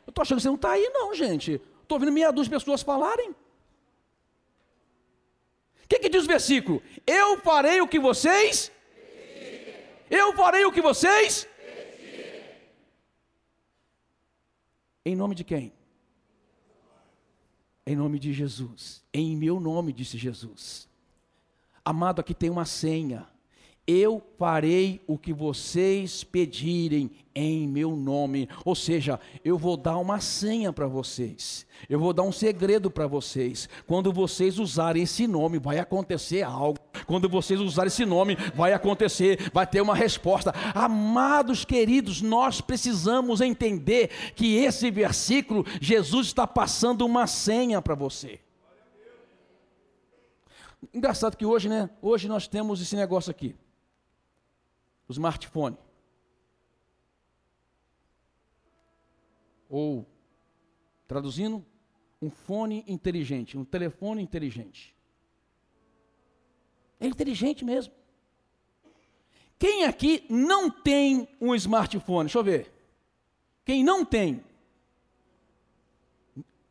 Eu 0.06 0.12
estou 0.12 0.22
achando 0.22 0.38
que 0.38 0.44
você 0.44 0.48
não 0.50 0.56
está 0.56 0.72
aí, 0.72 0.90
não, 0.90 1.16
gente. 1.16 1.62
Estou 1.82 1.96
ouvindo 1.96 2.12
meia 2.12 2.32
dúzia 2.32 2.50
de 2.50 2.56
pessoas 2.56 2.82
falarem. 2.82 3.32
O 3.32 3.36
que, 5.88 6.00
que 6.00 6.10
diz 6.10 6.24
o 6.26 6.28
versículo? 6.28 6.82
Eu 7.06 7.38
farei 7.40 7.82
o 7.82 7.88
que 7.88 8.00
vocês? 8.00 8.72
Eu 10.10 10.34
farei 10.34 10.66
o 10.66 10.72
que 10.72 10.82
vocês? 10.82 11.48
Em 15.06 15.16
nome 15.16 15.36
de 15.36 15.44
quem? 15.44 15.74
Em 17.86 17.96
nome 17.96 18.20
de 18.20 18.32
Jesus. 18.34 19.04
Em 19.14 19.36
meu 19.36 19.60
nome, 19.60 19.92
disse 19.92 20.18
Jesus. 20.18 20.91
Amado, 21.84 22.22
aqui 22.22 22.34
tem 22.34 22.50
uma 22.50 22.66
senha. 22.66 23.28
Eu 23.88 24.22
farei 24.38 25.02
o 25.08 25.18
que 25.18 25.34
vocês 25.34 26.24
pedirem 26.24 27.10
em 27.34 27.68
meu 27.68 27.96
nome. 27.96 28.48
Ou 28.64 28.76
seja, 28.76 29.20
eu 29.44 29.58
vou 29.58 29.76
dar 29.76 29.98
uma 29.98 30.20
senha 30.20 30.72
para 30.72 30.86
vocês. 30.86 31.66
Eu 31.90 32.00
vou 32.00 32.14
dar 32.14 32.22
um 32.22 32.32
segredo 32.32 32.92
para 32.92 33.08
vocês. 33.08 33.68
Quando 33.88 34.14
vocês 34.14 34.60
usarem 34.60 35.02
esse 35.02 35.26
nome, 35.26 35.58
vai 35.58 35.80
acontecer 35.80 36.44
algo. 36.44 36.80
Quando 37.08 37.28
vocês 37.28 37.60
usarem 37.60 37.88
esse 37.88 38.06
nome, 38.06 38.38
vai 38.54 38.72
acontecer, 38.72 39.50
vai 39.52 39.66
ter 39.66 39.82
uma 39.82 39.96
resposta. 39.96 40.54
Amados 40.76 41.66
queridos, 41.66 42.22
nós 42.22 42.62
precisamos 42.62 43.42
entender 43.42 44.12
que 44.36 44.58
esse 44.58 44.92
versículo, 44.92 45.66
Jesus 45.82 46.28
está 46.28 46.46
passando 46.46 47.04
uma 47.04 47.26
senha 47.26 47.82
para 47.82 47.96
você. 47.96 48.40
Engraçado 50.94 51.38
que 51.38 51.46
hoje, 51.46 51.70
né? 51.70 51.90
Hoje 52.02 52.28
nós 52.28 52.48
temos 52.48 52.82
esse 52.82 52.96
negócio 52.96 53.30
aqui. 53.30 53.56
O 55.08 55.12
smartphone. 55.12 55.78
Ou, 59.70 60.06
traduzindo, 61.08 61.66
um 62.22 62.30
fone 62.30 62.84
inteligente, 62.88 63.58
um 63.58 63.64
telefone 63.64 64.22
inteligente. 64.22 64.96
É 67.00 67.08
inteligente 67.08 67.64
mesmo. 67.64 67.94
Quem 69.58 69.86
aqui 69.86 70.26
não 70.30 70.70
tem 70.70 71.28
um 71.40 71.54
smartphone? 71.56 72.26
Deixa 72.26 72.40
eu 72.40 72.44
ver. 72.44 72.74
Quem 73.64 73.84
não 73.84 74.04
tem? 74.04 74.44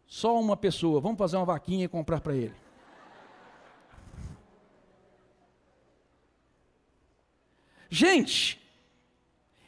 Só 0.06 0.40
uma 0.40 0.56
pessoa. 0.56 1.00
Vamos 1.00 1.18
fazer 1.18 1.36
uma 1.36 1.46
vaquinha 1.46 1.84
e 1.84 1.88
comprar 1.88 2.20
para 2.20 2.34
ele. 2.34 2.54
Gente, 7.90 8.60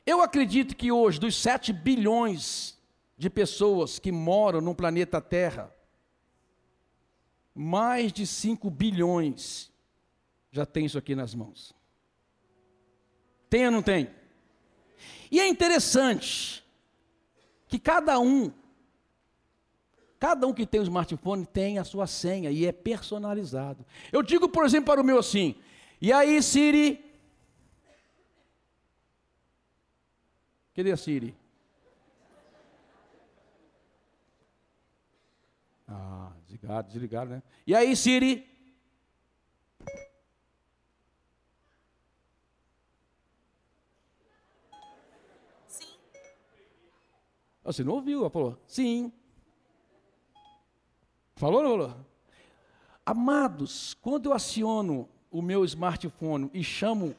eu 0.06 0.22
acredito 0.22 0.76
que 0.76 0.92
hoje, 0.92 1.18
dos 1.18 1.34
7 1.36 1.72
bilhões 1.72 2.78
de 3.18 3.28
pessoas 3.28 3.98
que 3.98 4.12
moram 4.12 4.60
no 4.60 4.74
planeta 4.74 5.20
Terra, 5.20 5.74
mais 7.54 8.12
de 8.12 8.26
5 8.26 8.70
bilhões 8.70 9.70
já 10.52 10.64
tem 10.64 10.86
isso 10.86 10.98
aqui 10.98 11.14
nas 11.14 11.34
mãos. 11.34 11.74
Tem 13.50 13.66
ou 13.66 13.72
não 13.72 13.82
tem? 13.82 14.08
E 15.30 15.40
é 15.40 15.48
interessante 15.48 16.64
que 17.66 17.78
cada 17.78 18.20
um, 18.20 18.52
cada 20.18 20.46
um 20.46 20.52
que 20.52 20.66
tem 20.66 20.80
um 20.80 20.84
smartphone 20.84 21.44
tem 21.44 21.78
a 21.78 21.84
sua 21.84 22.06
senha 22.06 22.50
e 22.50 22.66
é 22.66 22.72
personalizado. 22.72 23.84
Eu 24.12 24.22
digo, 24.22 24.48
por 24.48 24.64
exemplo, 24.64 24.86
para 24.86 25.00
o 25.00 25.04
meu 25.04 25.18
assim: 25.18 25.54
e 26.00 26.12
aí, 26.12 26.42
Siri, 26.42 27.11
Cadê 30.74 30.90
a 30.90 30.96
Siri? 30.96 31.36
Ah, 35.86 36.32
desligaram, 36.46 36.88
desligaram, 36.88 37.30
né? 37.30 37.42
E 37.66 37.74
aí, 37.74 37.94
Siri? 37.94 38.48
Sim. 45.66 45.98
Você 47.62 47.84
não 47.84 47.92
ouviu? 47.92 48.20
Ela 48.20 48.30
falou, 48.30 48.58
sim. 48.66 49.12
Falou 51.36 51.62
ou 51.62 51.62
não 51.62 51.86
falou? 51.88 52.06
Amados, 53.04 53.92
quando 53.94 54.26
eu 54.26 54.32
aciono 54.32 55.06
o 55.30 55.42
meu 55.42 55.64
smartphone 55.66 56.50
e 56.54 56.64
chamo 56.64 57.14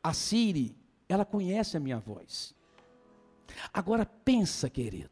a 0.00 0.12
Siri, 0.12 0.76
ela 1.08 1.24
conhece 1.24 1.76
a 1.76 1.80
minha 1.80 1.98
voz. 1.98 2.54
Agora 3.72 4.04
pensa, 4.04 4.68
querido. 4.70 5.10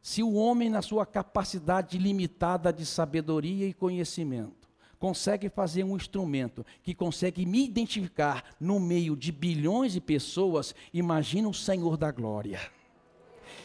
Se 0.00 0.22
o 0.22 0.34
homem, 0.34 0.70
na 0.70 0.82
sua 0.82 1.04
capacidade 1.04 1.98
limitada 1.98 2.72
de 2.72 2.86
sabedoria 2.86 3.66
e 3.66 3.74
conhecimento, 3.74 4.68
consegue 4.98 5.48
fazer 5.48 5.84
um 5.84 5.96
instrumento 5.96 6.64
que 6.82 6.94
consegue 6.94 7.44
me 7.44 7.64
identificar 7.64 8.44
no 8.60 8.78
meio 8.78 9.16
de 9.16 9.32
bilhões 9.32 9.92
de 9.92 10.00
pessoas, 10.00 10.74
imagina 10.92 11.48
o 11.48 11.54
Senhor 11.54 11.96
da 11.96 12.10
glória. 12.10 12.60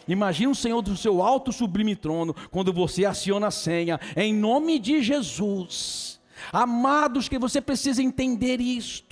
Imagina 0.08 0.52
o 0.52 0.56
Senhor 0.56 0.82
do 0.82 0.98
seu 0.98 1.22
alto 1.22 1.52
sublime 1.52 1.96
trono 1.96 2.34
quando 2.50 2.74
você 2.74 3.06
aciona 3.06 3.48
a 3.48 3.52
senha, 3.52 4.00
em 4.16 4.34
nome 4.34 4.80
de 4.80 5.02
Jesus. 5.02 6.20
Amados, 6.52 7.30
que 7.30 7.38
você 7.38 7.62
precisa 7.62 8.02
entender 8.02 8.60
isto. 8.60 9.11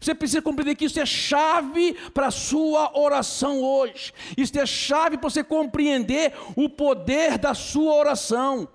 Você 0.00 0.14
precisa 0.14 0.42
compreender 0.42 0.74
que 0.74 0.84
isso 0.84 1.00
é 1.00 1.06
chave 1.06 1.94
para 2.12 2.28
a 2.28 2.30
sua 2.30 2.96
oração 2.98 3.62
hoje. 3.62 4.12
Isso 4.36 4.58
é 4.58 4.66
chave 4.66 5.16
para 5.16 5.30
você 5.30 5.44
compreender 5.44 6.32
o 6.56 6.68
poder 6.68 7.38
da 7.38 7.54
sua 7.54 7.94
oração. 7.94 8.68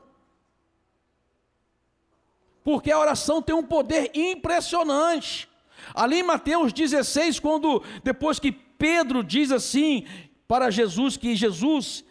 Porque 2.64 2.92
a 2.92 3.00
oração 3.00 3.42
tem 3.42 3.56
um 3.56 3.64
poder 3.64 4.12
impressionante. 4.14 5.48
Ali 5.94 6.20
em 6.20 6.24
Mateus 6.24 6.74
16, 6.74 7.40
quando 7.40 7.82
depois 8.04 8.40
que 8.40 8.52
Pedro 8.52 9.24
diz 9.24 9.52
assim 9.52 10.06
para 10.48 10.70
Jesus 10.70 11.18
que 11.18 11.36
Jesus 11.36 12.04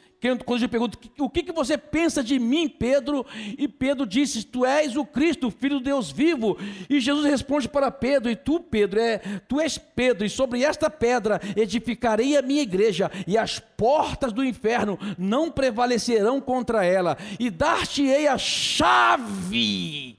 quando 0.45 0.61
ele 0.61 0.69
pergunta, 0.69 0.99
o 1.19 1.29
que, 1.31 1.43
que 1.43 1.53
você 1.53 1.77
pensa 1.79 2.23
de 2.23 2.39
mim, 2.39 2.69
Pedro? 2.69 3.25
E 3.59 3.69
Pedro 3.69 4.07
disse, 4.07 4.45
tu 4.45 4.65
és 4.65 4.97
o 4.97 5.05
Cristo, 5.05 5.51
Filho 5.51 5.79
de 5.79 5.85
Deus 5.85 6.11
vivo. 6.11 6.59
E 6.89 7.01
Jesus 7.01 7.25
responde 7.25 7.69
para 7.69 7.91
Pedro, 7.91 8.31
e 8.31 8.37
tu, 8.37 8.61
Pedro, 8.61 9.01
é, 9.01 9.19
tu 9.49 9.61
és 9.61 9.79
Pedro, 9.79 10.25
e 10.25 10.31
sobre 10.31 10.63
esta 10.63 10.91
pedra 10.91 11.41
edificarei 11.57 12.37
a 12.37 12.43
minha 12.43 12.63
igreja, 12.63 13.11
e 13.27 13.39
as 13.39 13.59
portas 13.59 14.33
do 14.33 14.45
inferno 14.45 14.99
não 15.19 15.51
prevalecerão 15.51 16.41
contra 16.41 16.85
ela, 16.85 17.17
e 17.39 17.51
dar-te-ei 17.51 18.27
a 18.27 18.39
chave 18.39 20.17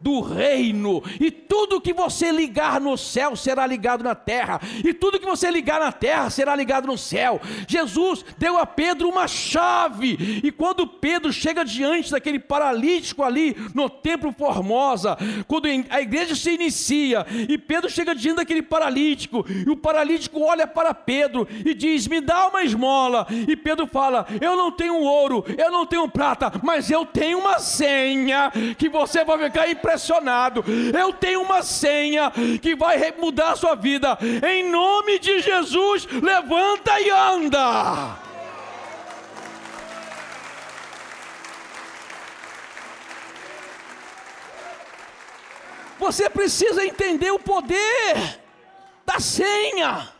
do 0.00 0.20
reino, 0.20 1.02
e 1.20 1.30
tudo 1.30 1.80
que 1.80 1.92
você 1.92 2.30
ligar 2.30 2.80
no 2.80 2.96
céu 2.96 3.34
será 3.34 3.66
ligado 3.66 4.04
na 4.04 4.14
terra, 4.14 4.60
e 4.84 4.94
tudo 4.94 5.18
que 5.18 5.26
você 5.26 5.50
ligar 5.50 5.80
na 5.80 5.90
terra 5.90 6.30
será 6.30 6.54
ligado 6.54 6.86
no 6.86 6.96
céu. 6.96 7.40
Jesus 7.66 8.24
deu 8.38 8.56
a 8.58 8.64
Pedro 8.64 9.08
uma 9.08 9.26
chave, 9.26 10.40
e 10.42 10.52
quando 10.52 10.86
Pedro 10.86 11.32
chega 11.32 11.64
diante 11.64 12.12
daquele 12.12 12.38
paralítico 12.38 13.24
ali 13.24 13.56
no 13.74 13.90
templo 13.90 14.32
Formosa, 14.32 15.16
quando 15.46 15.66
a 15.90 16.00
igreja 16.00 16.36
se 16.36 16.52
inicia, 16.52 17.26
e 17.48 17.58
Pedro 17.58 17.90
chega 17.90 18.14
diante 18.14 18.36
daquele 18.36 18.62
paralítico, 18.62 19.44
e 19.48 19.68
o 19.68 19.76
paralítico 19.76 20.40
olha 20.40 20.66
para 20.66 20.94
Pedro 20.94 21.46
e 21.64 21.74
diz: 21.74 22.06
Me 22.06 22.20
dá 22.20 22.48
uma 22.48 22.62
esmola, 22.62 23.26
e 23.30 23.56
Pedro 23.56 23.86
fala: 23.86 24.26
Eu 24.40 24.56
não 24.56 24.70
tenho 24.70 24.96
ouro, 25.00 25.44
eu 25.56 25.72
não 25.72 25.84
tenho 25.84 26.08
prata, 26.08 26.52
mas 26.62 26.88
eu 26.88 27.04
tenho 27.04 27.38
uma 27.38 27.58
senha 27.58 28.52
que 28.76 28.88
você 28.88 29.24
vai 29.24 29.38
ficar 29.38 29.68
impressionado 29.68 29.87
impressionado. 29.88 30.62
Eu 30.96 31.12
tenho 31.14 31.40
uma 31.40 31.62
senha 31.62 32.30
que 32.60 32.76
vai 32.76 33.12
mudar 33.18 33.52
a 33.52 33.56
sua 33.56 33.74
vida. 33.74 34.18
Em 34.46 34.70
nome 34.70 35.18
de 35.18 35.40
Jesus, 35.40 36.06
levanta 36.06 37.00
e 37.00 37.10
anda. 37.10 38.18
Você 45.98 46.30
precisa 46.30 46.84
entender 46.84 47.30
o 47.30 47.38
poder 47.38 48.40
da 49.04 49.18
senha. 49.18 50.17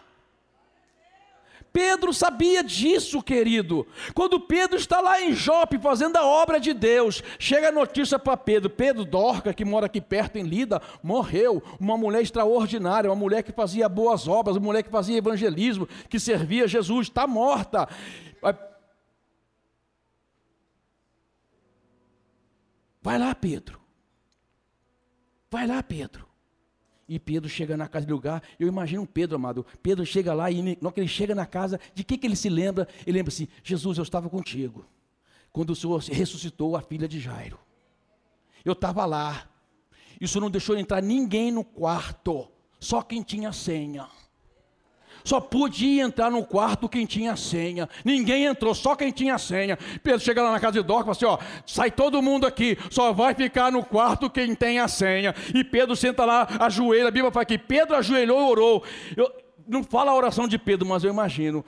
Pedro 1.78 2.12
sabia 2.12 2.64
disso, 2.64 3.22
querido. 3.22 3.86
Quando 4.12 4.40
Pedro 4.40 4.76
está 4.76 5.00
lá 5.00 5.22
em 5.22 5.32
Jope 5.32 5.78
fazendo 5.78 6.16
a 6.16 6.26
obra 6.26 6.58
de 6.58 6.74
Deus, 6.74 7.22
chega 7.38 7.68
a 7.68 7.72
notícia 7.72 8.18
para 8.18 8.36
Pedro: 8.36 8.68
Pedro 8.68 9.04
Dorca, 9.04 9.54
que 9.54 9.64
mora 9.64 9.86
aqui 9.86 10.00
perto 10.00 10.38
em 10.38 10.42
Lida, 10.42 10.82
morreu. 11.04 11.62
Uma 11.78 11.96
mulher 11.96 12.20
extraordinária, 12.20 13.08
uma 13.08 13.14
mulher 13.14 13.44
que 13.44 13.52
fazia 13.52 13.88
boas 13.88 14.26
obras, 14.26 14.56
uma 14.56 14.66
mulher 14.66 14.82
que 14.82 14.90
fazia 14.90 15.18
evangelismo, 15.18 15.86
que 16.08 16.18
servia 16.18 16.66
Jesus, 16.66 17.06
está 17.06 17.28
morta. 17.28 17.88
Vai 23.00 23.20
lá, 23.20 23.32
Pedro. 23.36 23.80
Vai 25.48 25.64
lá, 25.64 25.80
Pedro. 25.80 26.27
E 27.08 27.18
Pedro 27.18 27.48
chega 27.48 27.76
na 27.76 27.88
casa 27.88 28.04
de 28.04 28.12
lugar, 28.12 28.42
eu 28.60 28.68
imagino 28.68 29.06
Pedro, 29.06 29.36
amado. 29.36 29.64
Pedro 29.82 30.04
chega 30.04 30.34
lá 30.34 30.50
e 30.50 30.76
no 30.80 30.92
que 30.92 31.00
ele 31.00 31.08
chega 31.08 31.34
na 31.34 31.46
casa, 31.46 31.80
de 31.94 32.04
que, 32.04 32.18
que 32.18 32.26
ele 32.26 32.36
se 32.36 32.50
lembra? 32.50 32.86
Ele 33.06 33.18
lembra 33.18 33.32
assim: 33.32 33.48
Jesus, 33.64 33.96
eu 33.96 34.02
estava 34.02 34.28
contigo. 34.28 34.84
Quando 35.50 35.70
o 35.70 35.76
Senhor 35.76 35.98
ressuscitou 36.00 36.76
a 36.76 36.82
filha 36.82 37.08
de 37.08 37.18
Jairo. 37.18 37.58
Eu 38.62 38.74
estava 38.74 39.06
lá. 39.06 39.48
E 40.20 40.24
o 40.24 40.28
Senhor 40.28 40.42
não 40.42 40.50
deixou 40.50 40.76
entrar 40.76 41.00
ninguém 41.00 41.50
no 41.50 41.64
quarto, 41.64 42.48
só 42.78 43.00
quem 43.00 43.22
tinha 43.22 43.52
senha. 43.52 44.06
Só 45.28 45.40
podia 45.40 46.04
entrar 46.04 46.30
no 46.30 46.42
quarto 46.42 46.88
quem 46.88 47.04
tinha 47.04 47.36
senha. 47.36 47.86
Ninguém 48.02 48.46
entrou, 48.46 48.74
só 48.74 48.96
quem 48.96 49.10
tinha 49.10 49.36
senha. 49.36 49.76
Pedro 50.02 50.20
chega 50.20 50.42
lá 50.42 50.50
na 50.50 50.58
casa 50.58 50.80
de 50.80 50.82
Dó 50.82 51.00
e 51.00 51.00
fala 51.00 51.12
assim: 51.12 51.26
ó, 51.26 51.36
sai 51.66 51.90
todo 51.90 52.22
mundo 52.22 52.46
aqui, 52.46 52.78
só 52.88 53.12
vai 53.12 53.34
ficar 53.34 53.70
no 53.70 53.84
quarto 53.84 54.30
quem 54.30 54.54
tem 54.54 54.78
a 54.78 54.88
senha. 54.88 55.34
E 55.54 55.62
Pedro 55.62 55.94
senta 55.94 56.24
lá, 56.24 56.48
ajoelha, 56.60 57.08
a 57.08 57.10
Bíblia 57.10 57.30
fala 57.30 57.44
que 57.44 57.58
Pedro 57.58 57.94
ajoelhou 57.94 58.40
e 58.40 58.50
orou. 58.50 58.84
Eu, 59.14 59.30
não 59.68 59.84
fala 59.84 60.10
a 60.10 60.14
oração 60.14 60.48
de 60.48 60.58
Pedro, 60.58 60.88
mas 60.88 61.04
eu 61.04 61.10
imagino 61.10 61.64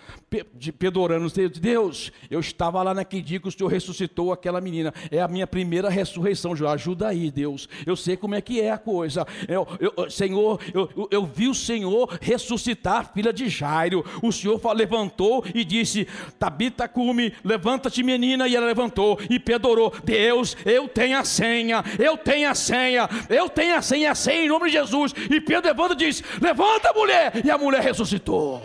de 0.54 0.72
Pedro 0.72 1.02
orando, 1.02 1.30
Deus, 1.60 2.10
eu 2.30 2.40
estava 2.40 2.82
lá 2.82 2.94
naquele 2.94 3.22
dia 3.22 3.40
que 3.40 3.48
o 3.48 3.52
Senhor 3.52 3.68
ressuscitou 3.68 4.32
aquela 4.32 4.60
menina, 4.60 4.92
é 5.10 5.20
a 5.20 5.28
minha 5.28 5.46
primeira 5.46 5.88
ressurreição, 5.88 6.54
ajuda 6.70 7.08
aí, 7.08 7.30
Deus, 7.30 7.68
eu 7.86 7.96
sei 7.96 8.16
como 8.16 8.34
é 8.34 8.40
que 8.40 8.60
é 8.60 8.70
a 8.70 8.78
coisa, 8.78 9.26
eu, 9.48 9.66
eu, 9.78 10.10
Senhor, 10.10 10.60
eu, 10.72 11.08
eu 11.10 11.24
vi 11.24 11.48
o 11.48 11.54
Senhor 11.54 12.18
ressuscitar 12.20 12.96
a 12.96 13.04
filha 13.04 13.32
de 13.32 13.48
Jairo, 13.48 14.04
o 14.22 14.32
Senhor 14.32 14.60
levantou 14.74 15.44
e 15.54 15.64
disse, 15.64 16.06
Tabita 16.38 16.88
cume, 16.88 17.32
levanta-te 17.44 18.02
menina, 18.02 18.48
e 18.48 18.56
ela 18.56 18.66
levantou, 18.66 19.18
e 19.28 19.38
Pedro 19.38 19.70
orou, 19.70 19.94
Deus, 20.04 20.56
eu 20.64 20.88
tenho 20.88 21.18
a 21.18 21.24
senha, 21.24 21.84
eu 21.98 22.16
tenho 22.16 22.48
a 22.48 22.54
senha, 22.54 23.08
eu 23.28 23.48
tenho 23.48 23.76
a 23.76 23.82
senha, 23.82 24.12
a 24.12 24.14
senha 24.14 24.44
em 24.44 24.48
nome 24.48 24.66
de 24.66 24.72
Jesus, 24.72 25.12
e 25.30 25.40
Pedro 25.40 25.68
levanta 25.68 25.94
e 25.94 25.96
diz, 25.96 26.22
levanta 26.40 26.92
mulher, 26.92 27.32
e 27.44 27.50
a 27.50 27.58
mulher 27.58 27.89
ressuscitou. 27.90 28.62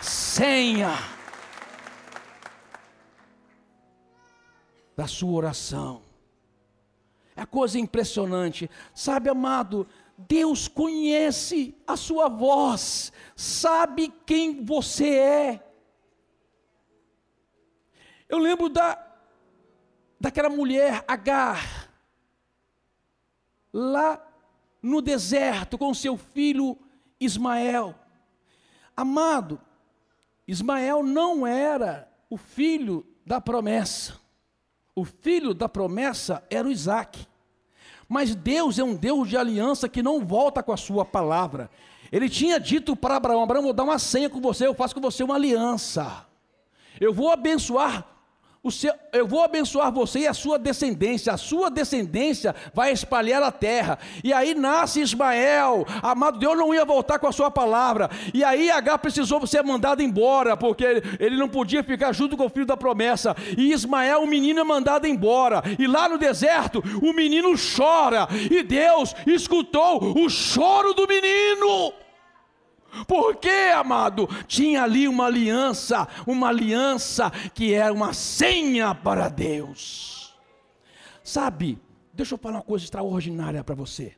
Senha 0.00 0.96
da 4.96 5.08
sua 5.08 5.32
oração. 5.32 6.02
É 7.34 7.44
coisa 7.44 7.78
impressionante. 7.78 8.70
Sabe, 8.94 9.28
amado, 9.28 9.86
Deus 10.16 10.68
conhece 10.68 11.74
a 11.84 11.96
sua 11.96 12.28
voz, 12.28 13.12
sabe 13.34 14.12
quem 14.24 14.64
você 14.64 15.08
é. 15.18 15.66
Eu 18.28 18.38
lembro 18.38 18.68
da 18.68 19.08
daquela 20.20 20.48
mulher 20.48 21.04
Agar 21.08 21.81
lá 23.72 24.20
no 24.82 25.00
deserto 25.00 25.78
com 25.78 25.94
seu 25.94 26.16
filho 26.16 26.76
Ismael. 27.18 27.94
Amado, 28.96 29.60
Ismael 30.46 31.02
não 31.02 31.46
era 31.46 32.08
o 32.28 32.36
filho 32.36 33.06
da 33.24 33.40
promessa. 33.40 34.20
O 34.94 35.04
filho 35.04 35.54
da 35.54 35.68
promessa 35.68 36.44
era 36.50 36.68
o 36.68 36.70
Isaac. 36.70 37.26
Mas 38.08 38.34
Deus 38.34 38.78
é 38.78 38.84
um 38.84 38.94
Deus 38.94 39.28
de 39.28 39.36
aliança 39.36 39.88
que 39.88 40.02
não 40.02 40.24
volta 40.24 40.62
com 40.62 40.72
a 40.72 40.76
sua 40.76 41.04
palavra. 41.04 41.70
Ele 42.10 42.28
tinha 42.28 42.60
dito 42.60 42.94
para 42.94 43.16
Abraão: 43.16 43.42
Abraão, 43.42 43.62
vou 43.62 43.72
dar 43.72 43.84
uma 43.84 43.98
senha 43.98 44.28
com 44.28 44.40
você, 44.40 44.66
eu 44.66 44.74
faço 44.74 44.94
com 44.94 45.00
você 45.00 45.22
uma 45.22 45.36
aliança. 45.36 46.26
Eu 47.00 47.14
vou 47.14 47.30
abençoar 47.30 48.06
seu, 48.70 48.94
eu 49.12 49.26
vou 49.26 49.42
abençoar 49.42 49.90
você 49.90 50.20
e 50.20 50.26
a 50.28 50.32
sua 50.32 50.56
descendência, 50.56 51.32
a 51.32 51.36
sua 51.36 51.68
descendência 51.68 52.54
vai 52.72 52.92
espalhar 52.92 53.42
a 53.42 53.50
terra. 53.50 53.98
E 54.22 54.32
aí 54.32 54.54
nasce 54.54 55.00
Ismael, 55.00 55.84
amado 56.00 56.38
Deus 56.38 56.56
não 56.56 56.72
ia 56.72 56.84
voltar 56.84 57.18
com 57.18 57.26
a 57.26 57.32
sua 57.32 57.50
palavra. 57.50 58.08
E 58.32 58.44
aí 58.44 58.70
H 58.70 58.98
precisou 58.98 59.44
ser 59.48 59.64
mandado 59.64 60.00
embora, 60.00 60.56
porque 60.56 61.02
ele 61.18 61.36
não 61.36 61.48
podia 61.48 61.82
ficar 61.82 62.12
junto 62.12 62.36
com 62.36 62.46
o 62.46 62.48
filho 62.48 62.64
da 62.66 62.76
promessa. 62.76 63.34
E 63.58 63.72
Ismael, 63.72 64.22
o 64.22 64.28
menino, 64.28 64.60
é 64.60 64.64
mandado 64.64 65.08
embora. 65.08 65.62
E 65.76 65.86
lá 65.88 66.08
no 66.08 66.16
deserto, 66.16 66.82
o 67.02 67.12
menino 67.12 67.54
chora. 67.56 68.28
E 68.48 68.62
Deus 68.62 69.12
escutou 69.26 70.16
o 70.16 70.30
choro 70.30 70.94
do 70.94 71.08
menino. 71.08 72.01
Por 73.06 73.36
quê, 73.36 73.72
amado? 73.74 74.28
Tinha 74.46 74.82
ali 74.82 75.08
uma 75.08 75.26
aliança, 75.26 76.06
uma 76.26 76.48
aliança 76.48 77.30
que 77.54 77.72
era 77.72 77.92
uma 77.92 78.12
senha 78.12 78.94
para 78.94 79.28
Deus. 79.28 80.38
Sabe, 81.24 81.80
deixa 82.12 82.34
eu 82.34 82.38
falar 82.38 82.56
uma 82.56 82.62
coisa 82.62 82.84
extraordinária 82.84 83.64
para 83.64 83.74
você. 83.74 84.16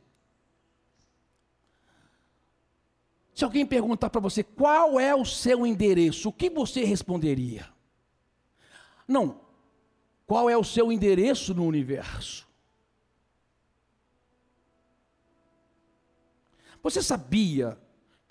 Se 3.33 3.43
alguém 3.43 3.65
perguntar 3.65 4.09
para 4.09 4.21
você 4.21 4.43
qual 4.43 4.99
é 4.99 5.13
o 5.15 5.25
seu 5.25 5.65
endereço, 5.65 6.29
o 6.29 6.33
que 6.33 6.49
você 6.49 6.83
responderia? 6.83 7.67
Não, 9.07 9.41
qual 10.25 10.49
é 10.49 10.57
o 10.57 10.63
seu 10.63 10.91
endereço 10.91 11.53
no 11.53 11.65
universo? 11.65 12.47
Você 16.81 17.01
sabia 17.01 17.77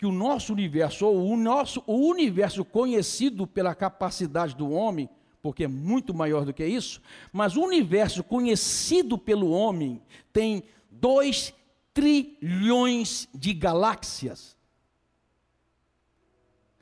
que 0.05 0.07
o 0.07 0.13
nosso 0.13 0.53
universo, 0.53 1.07
ou 1.07 1.31
o 1.31 1.35
nosso 1.35 1.83
o 1.87 2.11
universo 2.11 2.63
conhecido 2.63 3.47
pela 3.47 3.75
capacidade 3.75 4.55
do 4.55 4.71
homem, 4.71 5.09
porque 5.41 5.65
é 5.65 5.67
muito 5.67 6.13
maior 6.13 6.45
do 6.45 6.53
que 6.53 6.63
isso, 6.63 7.01
mas 7.33 7.57
o 7.57 7.63
universo 7.63 8.23
conhecido 8.23 9.17
pelo 9.17 9.51
homem 9.51 10.03
tem 10.31 10.63
2 10.91 11.55
trilhões 11.95 13.27
de 13.35 13.55
galáxias. 13.55 14.55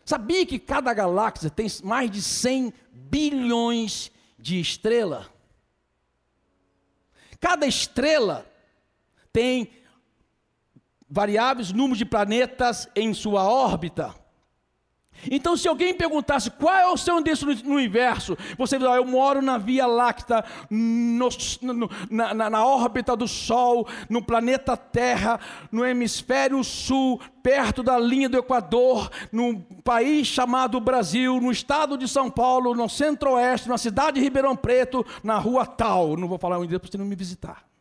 Sabia 0.05 0.45
que 0.45 0.59
cada 0.59 0.93
galáxia 0.93 1.49
tem 1.49 1.69
mais 1.85 2.11
de 2.11 2.21
100 2.21 2.75
bilhões 2.93 4.11
de 4.37 4.59
estrelas? 4.59 5.27
Cada 7.39 7.69
estrela 7.69 8.45
tem 9.33 9.71
variáveis 11.13 11.73
número 11.73 11.99
de 11.99 12.07
planetas 12.07 12.89
em 12.97 13.13
sua 13.13 13.45
órbita. 13.45 14.15
Então, 15.31 15.57
se 15.59 15.69
alguém 15.69 15.95
perguntasse 15.95 16.51
qual 16.51 16.75
é 16.75 16.87
o 16.87 16.97
seu 16.97 17.19
endereço 17.21 17.47
no 17.47 17.75
universo, 17.75 18.37
você 18.57 18.79
diz, 18.79 18.89
eu 18.89 19.05
moro 19.05 19.43
na 19.43 19.59
Via 19.59 19.87
Láctea, 19.87 20.43
no, 20.71 21.29
no, 21.61 21.91
na, 22.11 22.35
na, 22.35 22.51
na, 22.51 22.67
órbita 22.67 23.15
do 23.15 23.29
Sol, 23.29 23.87
no 24.09 24.23
planeta 24.23 24.75
Terra, 24.75 25.39
no 25.71 25.85
hemisfério 25.85 26.65
sul, 26.65 27.21
perto 27.43 27.83
da 27.83 27.99
linha 27.99 28.29
do 28.29 28.39
Equador, 28.39 29.11
num 29.31 29.61
país 29.85 30.27
chamado 30.27 30.81
Brasil, 30.81 31.39
no 31.41 31.53
estado 31.53 31.99
de 31.99 32.09
São 32.09 32.31
Paulo, 32.31 32.75
no 32.75 32.89
centro-oeste, 32.89 33.69
na 33.69 33.79
cidade 33.79 34.15
de 34.15 34.25
Ribeirão 34.25 34.57
Preto, 34.57 35.05
na 35.23 35.39
rua 35.39 35.67
tal. 35.67 36.17
Não 36.17 36.27
vou 36.27 36.39
falar 36.39 36.59
o 36.59 36.65
endereço 36.65 36.81
para 36.81 36.91
você 36.91 36.99
não 36.99 37.05
me 37.05 37.15
visitar. 37.15 37.72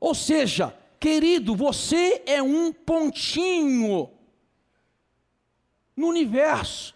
Ou 0.00 0.14
seja, 0.14 0.76
querido, 1.00 1.54
você 1.54 2.22
é 2.26 2.42
um 2.42 2.72
pontinho 2.72 4.10
no 5.96 6.08
universo. 6.08 6.94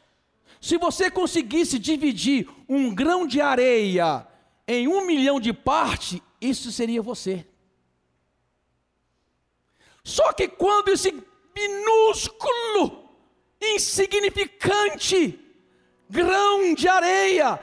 Se 0.60 0.78
você 0.78 1.10
conseguisse 1.10 1.78
dividir 1.78 2.48
um 2.68 2.94
grão 2.94 3.26
de 3.26 3.40
areia 3.40 4.26
em 4.66 4.86
um 4.86 5.04
milhão 5.04 5.40
de 5.40 5.52
partes, 5.52 6.20
isso 6.40 6.70
seria 6.70 7.02
você. 7.02 7.46
Só 10.04 10.32
que 10.32 10.48
quando 10.48 10.88
esse 10.88 11.12
minúsculo, 11.54 13.08
insignificante 13.60 15.38
grão 16.08 16.74
de 16.74 16.88
areia 16.88 17.58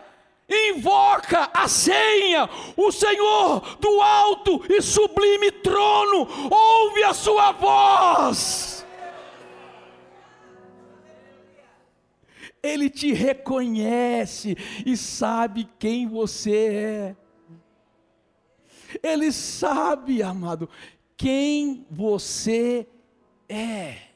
invoca 0.50 1.50
a 1.54 1.68
senha, 1.68 2.50
o 2.76 2.92
Senhor 2.92 3.78
do 3.78 4.02
alto 4.02 4.66
e 4.70 4.82
sublime 4.82 5.52
trono, 5.52 6.28
ouve 6.50 7.04
a 7.04 7.14
sua 7.14 7.52
voz. 7.52 8.86
Ele 12.62 12.90
te 12.90 13.14
reconhece 13.14 14.58
e 14.86 14.98
sabe 14.98 15.70
quem 15.78 16.08
você 16.08 17.16
é. 17.16 17.16
Ele 19.04 19.32
sabe, 19.32 20.24
amado, 20.24 20.68
quem 21.16 21.86
você 21.90 22.88
é. 23.48 24.10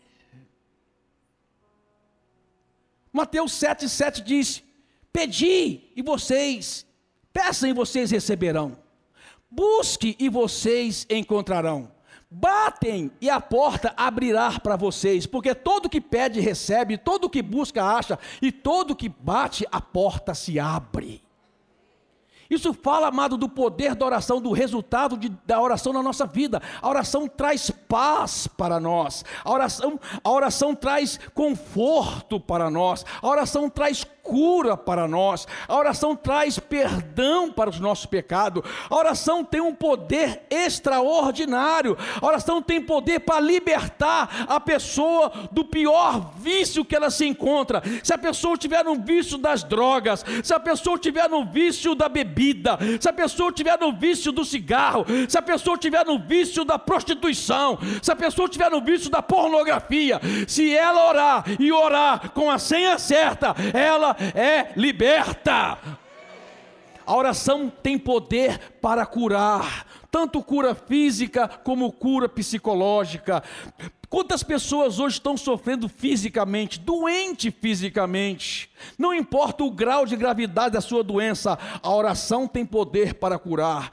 Mateus 3.11 3.51
7,7 3.53 4.23
diz: 4.23 4.62
Pedi 5.13 5.91
e 5.95 6.01
vocês, 6.01 6.87
peçam 7.31 7.69
e 7.69 7.73
vocês 7.73 8.09
receberão. 8.09 8.75
Busque 9.49 10.15
e 10.19 10.27
vocês 10.27 11.05
encontrarão. 11.07 11.91
Batem 12.29 13.11
e 13.21 13.29
a 13.29 13.39
porta 13.39 13.93
abrirá 13.95 14.59
para 14.59 14.75
vocês, 14.75 15.27
porque 15.27 15.53
todo 15.53 15.87
que 15.87 16.01
pede 16.01 16.39
recebe, 16.39 16.97
todo 16.97 17.29
que 17.29 17.43
busca 17.43 17.83
acha, 17.83 18.17
e 18.41 18.51
todo 18.51 18.95
que 18.95 19.07
bate 19.07 19.67
a 19.71 19.79
porta 19.79 20.33
se 20.33 20.59
abre. 20.59 21.21
Isso 22.49 22.73
fala, 22.73 23.07
amado, 23.07 23.37
do 23.37 23.49
poder 23.49 23.95
da 23.95 24.05
oração, 24.05 24.41
do 24.41 24.51
resultado 24.51 25.17
de, 25.17 25.29
da 25.45 25.59
oração 25.59 25.93
na 25.93 26.03
nossa 26.03 26.25
vida. 26.25 26.61
A 26.81 26.89
oração 26.89 27.27
traz 27.27 27.71
paz 27.71 28.47
para 28.47 28.79
nós, 28.79 29.23
a 29.43 29.51
oração, 29.51 29.99
a 30.23 30.31
oração 30.31 30.75
traz 30.75 31.19
conforto 31.33 32.39
para 32.39 32.69
nós, 32.69 33.05
a 33.21 33.27
oração 33.27 33.69
traz 33.69 34.03
cura 34.23 34.77
para 34.77 35.05
nós, 35.05 35.45
a 35.67 35.75
oração 35.75 36.15
traz 36.15 36.57
perdão 36.57 37.51
para 37.51 37.69
os 37.69 37.79
nossos 37.79 38.05
pecados, 38.05 38.63
a 38.89 38.95
oração 38.95 39.43
tem 39.43 39.59
um 39.59 39.75
poder 39.75 40.43
extraordinário, 40.49 41.97
a 42.21 42.25
oração 42.25 42.61
tem 42.61 42.81
poder 42.81 43.19
para 43.19 43.41
libertar 43.41 44.45
a 44.47 44.59
pessoa 44.61 45.31
do 45.51 45.65
pior 45.65 46.31
vício 46.37 46.85
que 46.85 46.95
ela 46.95 47.11
se 47.11 47.25
encontra. 47.25 47.83
Se 48.01 48.13
a 48.13 48.17
pessoa 48.17 48.57
tiver 48.57 48.83
no 48.83 48.95
vício 48.95 49.37
das 49.37 49.63
drogas, 49.63 50.23
se 50.41 50.53
a 50.53 50.59
pessoa 50.59 50.97
tiver 50.97 51.29
no 51.29 51.43
vício 51.45 51.93
da 51.93 52.07
bebida, 52.07 52.79
se 52.99 53.09
a 53.09 53.13
pessoa 53.13 53.51
tiver 53.51 53.77
no 53.77 53.91
vício 53.91 54.31
do 54.31 54.45
cigarro, 54.45 55.05
se 55.27 55.37
a 55.37 55.41
pessoa 55.41 55.77
tiver 55.77 56.05
no 56.05 56.17
vício 56.17 56.63
da 56.63 56.79
prostituição, 56.79 57.77
se 58.01 58.11
a 58.11 58.15
pessoa 58.15 58.47
tiver 58.47 58.71
no 58.71 58.79
vício 58.79 59.09
da 59.09 59.21
pornografia, 59.21 60.21
se 60.47 60.73
ela 60.73 61.09
orar 61.09 61.43
e 61.59 61.71
orar 61.71 62.31
com 62.31 62.49
a 62.49 62.57
senha 62.57 62.97
certa, 62.97 63.53
ela 63.73 64.12
é 64.35 64.71
liberta. 64.75 65.77
A 67.05 67.15
oração 67.15 67.69
tem 67.69 67.97
poder 67.97 68.57
para 68.81 69.05
curar, 69.05 69.85
tanto 70.09 70.41
cura 70.41 70.73
física 70.73 71.47
como 71.47 71.91
cura 71.91 72.29
psicológica. 72.29 73.43
Quantas 74.13 74.43
pessoas 74.43 74.99
hoje 74.99 75.15
estão 75.15 75.35
sofrendo 75.35 75.89
fisicamente, 75.89 76.79
doente 76.79 77.49
fisicamente? 77.49 78.69
Não 78.95 79.11
importa 79.11 79.63
o 79.63 79.71
grau 79.71 80.05
de 80.05 80.15
gravidade 80.15 80.73
da 80.73 80.81
sua 80.81 81.03
doença, 81.03 81.57
a 81.81 81.91
oração 81.91 82.47
tem 82.47 82.63
poder 82.63 83.15
para 83.15 83.39
curar. 83.39 83.91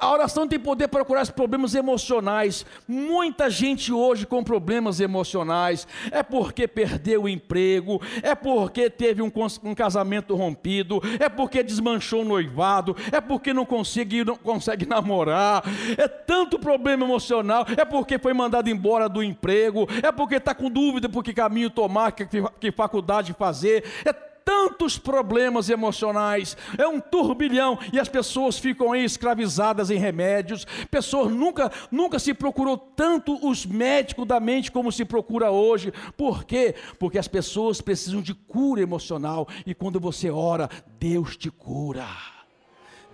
A, 0.00 0.10
oração 0.10 0.48
tem 0.48 0.58
poder 0.58 0.88
para 0.88 1.04
curar 1.04 1.22
os 1.22 1.30
problemas 1.30 1.76
emocionais. 1.76 2.66
Muita 2.88 3.48
gente 3.48 3.92
hoje 3.92 4.26
com 4.26 4.42
problemas 4.42 4.98
emocionais 4.98 5.86
é 6.10 6.20
porque 6.20 6.66
perdeu 6.66 7.22
o 7.22 7.28
emprego, 7.28 8.02
é 8.24 8.34
porque 8.34 8.90
teve 8.90 9.22
um, 9.22 9.30
um 9.62 9.74
casamento 9.74 10.34
rompido, 10.34 11.00
é 11.20 11.28
porque 11.28 11.62
desmanchou 11.62 12.22
o 12.22 12.24
noivado, 12.24 12.96
é 13.12 13.20
porque 13.20 13.54
não 13.54 13.64
consegue, 13.64 14.24
não 14.24 14.34
consegue 14.34 14.84
namorar. 14.90 15.62
É 15.96 16.08
tanto 16.08 16.58
problema 16.58 17.04
emocional, 17.04 17.64
é 17.76 17.84
porque 17.84 18.18
foi 18.18 18.34
mandado 18.34 18.68
embora 18.68 19.08
do 19.08 19.22
emprego 19.22 19.59
emprego, 19.60 19.86
é 20.02 20.10
porque 20.10 20.36
está 20.36 20.54
com 20.54 20.70
dúvida 20.70 21.08
por 21.08 21.22
que 21.22 21.32
caminho 21.32 21.70
tomar, 21.70 22.12
que, 22.12 22.26
que 22.58 22.72
faculdade 22.72 23.34
fazer, 23.34 23.84
é 24.04 24.12
tantos 24.42 24.98
problemas 24.98 25.68
emocionais, 25.68 26.56
é 26.76 26.88
um 26.88 26.98
turbilhão 26.98 27.78
e 27.92 28.00
as 28.00 28.08
pessoas 28.08 28.58
ficam 28.58 28.90
aí 28.90 29.04
escravizadas 29.04 29.90
em 29.90 29.98
remédios. 29.98 30.66
Pessoas 30.90 31.30
nunca, 31.30 31.70
nunca 31.90 32.18
se 32.18 32.34
procurou 32.34 32.76
tanto 32.76 33.38
os 33.46 33.64
médicos 33.64 34.26
da 34.26 34.40
mente 34.40 34.72
como 34.72 34.90
se 34.90 35.04
procura 35.04 35.50
hoje. 35.50 35.92
Por 36.16 36.44
quê? 36.44 36.74
Porque 36.98 37.18
as 37.18 37.28
pessoas 37.28 37.80
precisam 37.80 38.20
de 38.20 38.34
cura 38.34 38.80
emocional 38.80 39.46
e 39.64 39.74
quando 39.74 40.00
você 40.00 40.30
ora, 40.30 40.68
Deus 40.98 41.36
te 41.36 41.50
cura. 41.50 42.06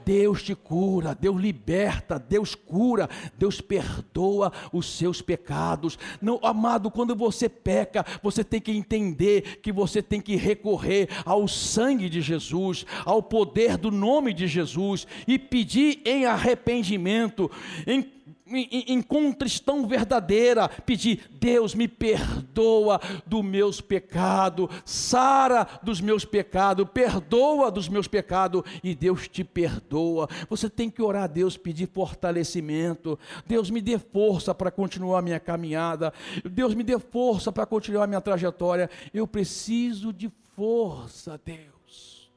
Deus 0.06 0.40
te 0.40 0.54
cura, 0.54 1.16
Deus 1.20 1.40
liberta, 1.40 2.16
Deus 2.16 2.54
cura, 2.54 3.10
Deus 3.36 3.60
perdoa 3.60 4.52
os 4.72 4.96
seus 4.96 5.20
pecados. 5.20 5.98
Não, 6.22 6.38
amado, 6.44 6.92
quando 6.92 7.16
você 7.16 7.48
peca, 7.48 8.06
você 8.22 8.44
tem 8.44 8.60
que 8.60 8.70
entender 8.70 9.58
que 9.60 9.72
você 9.72 10.00
tem 10.00 10.20
que 10.20 10.36
recorrer 10.36 11.08
ao 11.24 11.48
sangue 11.48 12.08
de 12.08 12.20
Jesus, 12.20 12.86
ao 13.04 13.20
poder 13.20 13.76
do 13.76 13.90
nome 13.90 14.32
de 14.32 14.46
Jesus 14.46 15.08
e 15.26 15.40
pedir 15.40 16.00
em 16.04 16.24
arrependimento, 16.24 17.50
em 17.84 18.15
em, 18.48 19.02
contrição 19.02 19.86
verdadeira, 19.86 20.68
pedir: 20.68 21.28
Deus 21.32 21.74
me 21.74 21.88
perdoa 21.88 23.00
dos 23.26 23.42
meus 23.42 23.80
pecados, 23.80 24.68
sara 24.84 25.66
dos 25.82 26.00
meus 26.00 26.24
pecados, 26.24 26.86
perdoa 26.92 27.70
dos 27.70 27.88
meus 27.88 28.06
pecados, 28.06 28.62
e 28.82 28.94
Deus 28.94 29.28
te 29.28 29.42
perdoa. 29.42 30.28
Você 30.48 30.70
tem 30.70 30.88
que 30.88 31.02
orar 31.02 31.24
a 31.24 31.26
Deus, 31.26 31.56
pedir 31.56 31.88
fortalecimento. 31.88 33.18
Deus 33.46 33.70
me 33.70 33.80
dê 33.80 33.98
força 33.98 34.54
para 34.54 34.70
continuar 34.70 35.18
a 35.18 35.22
minha 35.22 35.40
caminhada. 35.40 36.12
Deus 36.48 36.74
me 36.74 36.84
dê 36.84 36.98
força 36.98 37.50
para 37.50 37.66
continuar 37.66 38.04
a 38.04 38.06
minha 38.06 38.20
trajetória. 38.20 38.88
Eu 39.12 39.26
preciso 39.26 40.12
de 40.12 40.30
força, 40.54 41.40
Deus. 41.44 42.30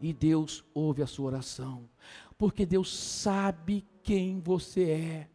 E 0.00 0.12
Deus 0.12 0.64
ouve 0.72 1.02
a 1.02 1.06
sua 1.06 1.26
oração, 1.26 1.88
porque 2.40 2.64
Deus 2.64 2.96
sabe 2.96 3.86
quem 4.02 4.40
você 4.40 4.90
é. 4.92 5.28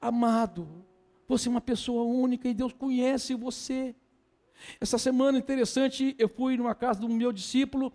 Amado, 0.00 0.86
você 1.26 1.48
é 1.48 1.50
uma 1.50 1.60
pessoa 1.60 2.04
única 2.04 2.48
e 2.48 2.54
Deus 2.54 2.72
conhece 2.72 3.34
você. 3.34 3.96
Essa 4.80 4.96
semana 4.96 5.36
interessante, 5.36 6.14
eu 6.20 6.28
fui 6.28 6.56
numa 6.56 6.72
casa 6.72 7.00
do 7.00 7.08
meu 7.08 7.32
discípulo 7.32 7.92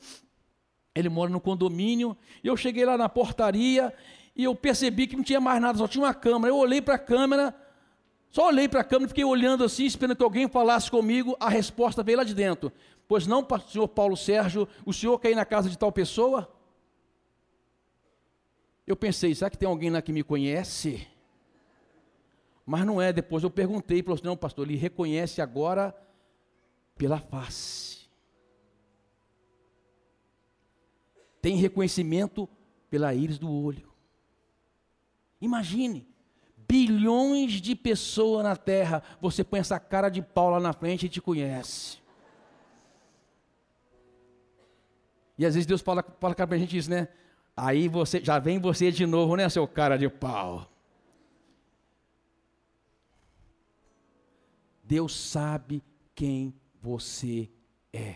Ele 0.94 1.08
mora 1.08 1.32
no 1.32 1.40
condomínio, 1.40 2.18
e 2.44 2.48
eu 2.48 2.58
cheguei 2.58 2.84
lá 2.84 2.98
na 2.98 3.08
portaria 3.08 3.94
e 4.36 4.44
eu 4.44 4.54
percebi 4.54 5.08
que 5.08 5.16
não 5.16 5.24
tinha 5.24 5.40
mais 5.40 5.62
nada, 5.62 5.78
só 5.78 5.88
tinha 5.88 6.04
uma 6.04 6.14
câmera. 6.14 6.52
Eu 6.52 6.58
olhei 6.58 6.82
para 6.82 6.96
a 6.96 7.00
câmera, 7.00 7.56
só 8.30 8.48
olhei 8.48 8.68
para 8.68 8.82
a 8.82 8.84
câmera, 8.84 9.08
fiquei 9.08 9.24
olhando 9.24 9.64
assim, 9.64 9.86
esperando 9.86 10.18
que 10.18 10.24
alguém 10.26 10.50
falasse 10.50 10.92
comigo. 10.92 11.38
A 11.40 11.48
resposta 11.48 12.04
veio 12.04 12.18
lá 12.18 12.26
de 12.26 12.36
dentro. 12.36 12.70
Pois 13.08 13.26
não, 13.26 13.48
senhor 13.70 13.88
Paulo 13.88 14.18
Sérgio, 14.18 14.68
o 14.86 14.92
senhor 14.92 15.18
quer 15.20 15.32
ir 15.32 15.36
na 15.36 15.46
casa 15.46 15.70
de 15.70 15.78
tal 15.78 15.90
pessoa? 15.90 16.54
Eu 18.86 18.96
pensei, 18.96 19.34
será 19.34 19.50
que 19.50 19.58
tem 19.58 19.68
alguém 19.68 19.90
lá 19.90 20.02
que 20.02 20.12
me 20.12 20.24
conhece? 20.24 21.08
Mas 22.66 22.86
não 22.86 23.02
é, 23.02 23.12
depois 23.12 23.44
eu 23.44 23.50
perguntei, 23.50 24.02
falou 24.02 24.16
assim, 24.16 24.26
não 24.26 24.38
pastor, 24.38 24.68
ele 24.68 24.78
reconhece 24.78 25.42
agora 25.42 25.96
pela 26.96 27.20
face. 27.20 28.10
Tem 31.42 31.56
reconhecimento 31.56 32.48
pela 32.90 33.14
íris 33.14 33.38
do 33.38 33.52
olho. 33.52 33.92
Imagine, 35.42 36.08
bilhões 36.56 37.54
de 37.54 37.76
pessoas 37.76 38.44
na 38.44 38.56
terra, 38.56 39.04
você 39.20 39.44
põe 39.44 39.60
essa 39.60 39.80
cara 39.80 40.10
de 40.10 40.22
pau 40.22 40.50
lá 40.50 40.60
na 40.60 40.72
frente 40.72 41.06
e 41.06 41.10
te 41.10 41.22
conhece. 41.22 42.02
E 45.38 45.46
às 45.46 45.56
vezes 45.56 45.66
Deus 45.66 45.82
fala, 45.82 46.04
fala 46.20 46.34
para 46.34 46.56
a 46.56 46.58
gente 46.58 46.78
isso, 46.78 46.90
né? 46.90 47.10
Aí 47.56 47.88
você 47.88 48.20
já 48.24 48.40
vem 48.40 48.60
você 48.60 48.92
de 48.92 49.06
novo, 49.06 49.36
né, 49.36 49.48
seu 49.48 49.68
cara 49.68 49.98
de 49.98 50.10
pau? 50.10 50.68
Deus 54.84 55.16
sabe 55.16 55.84
quem 56.16 56.54
você 56.82 57.50
é. 57.92 58.16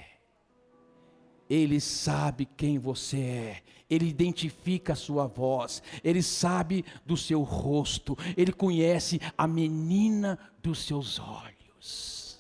Ele 1.50 1.80
sabe 1.80 2.45
quem 2.45 2.78
você 2.78 3.17
é, 3.17 3.62
ele 3.89 4.10
identifica 4.10 4.91
a 4.91 4.97
sua 4.97 5.28
voz, 5.28 5.82
ele 6.04 6.21
sabe 6.21 6.84
do 7.06 7.15
seu 7.15 7.41
rosto, 7.41 8.17
ele 8.36 8.52
conhece 8.52 9.21
a 9.38 9.47
menina 9.47 10.38
dos 10.62 10.80
seus 10.80 11.19
olhos. 11.19 12.38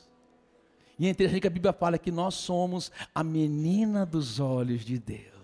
E 0.99 1.07
é 1.07 1.09
interessante 1.09 1.41
que 1.41 1.47
a 1.47 1.51
Bíblia 1.51 1.71
fala 1.71 1.97
que 1.97 2.11
nós 2.11 2.33
somos 2.35 2.91
a 3.15 3.23
menina 3.23 4.05
dos 4.05 4.41
olhos 4.41 4.83
de 4.83 4.99
Deus. 4.99 5.36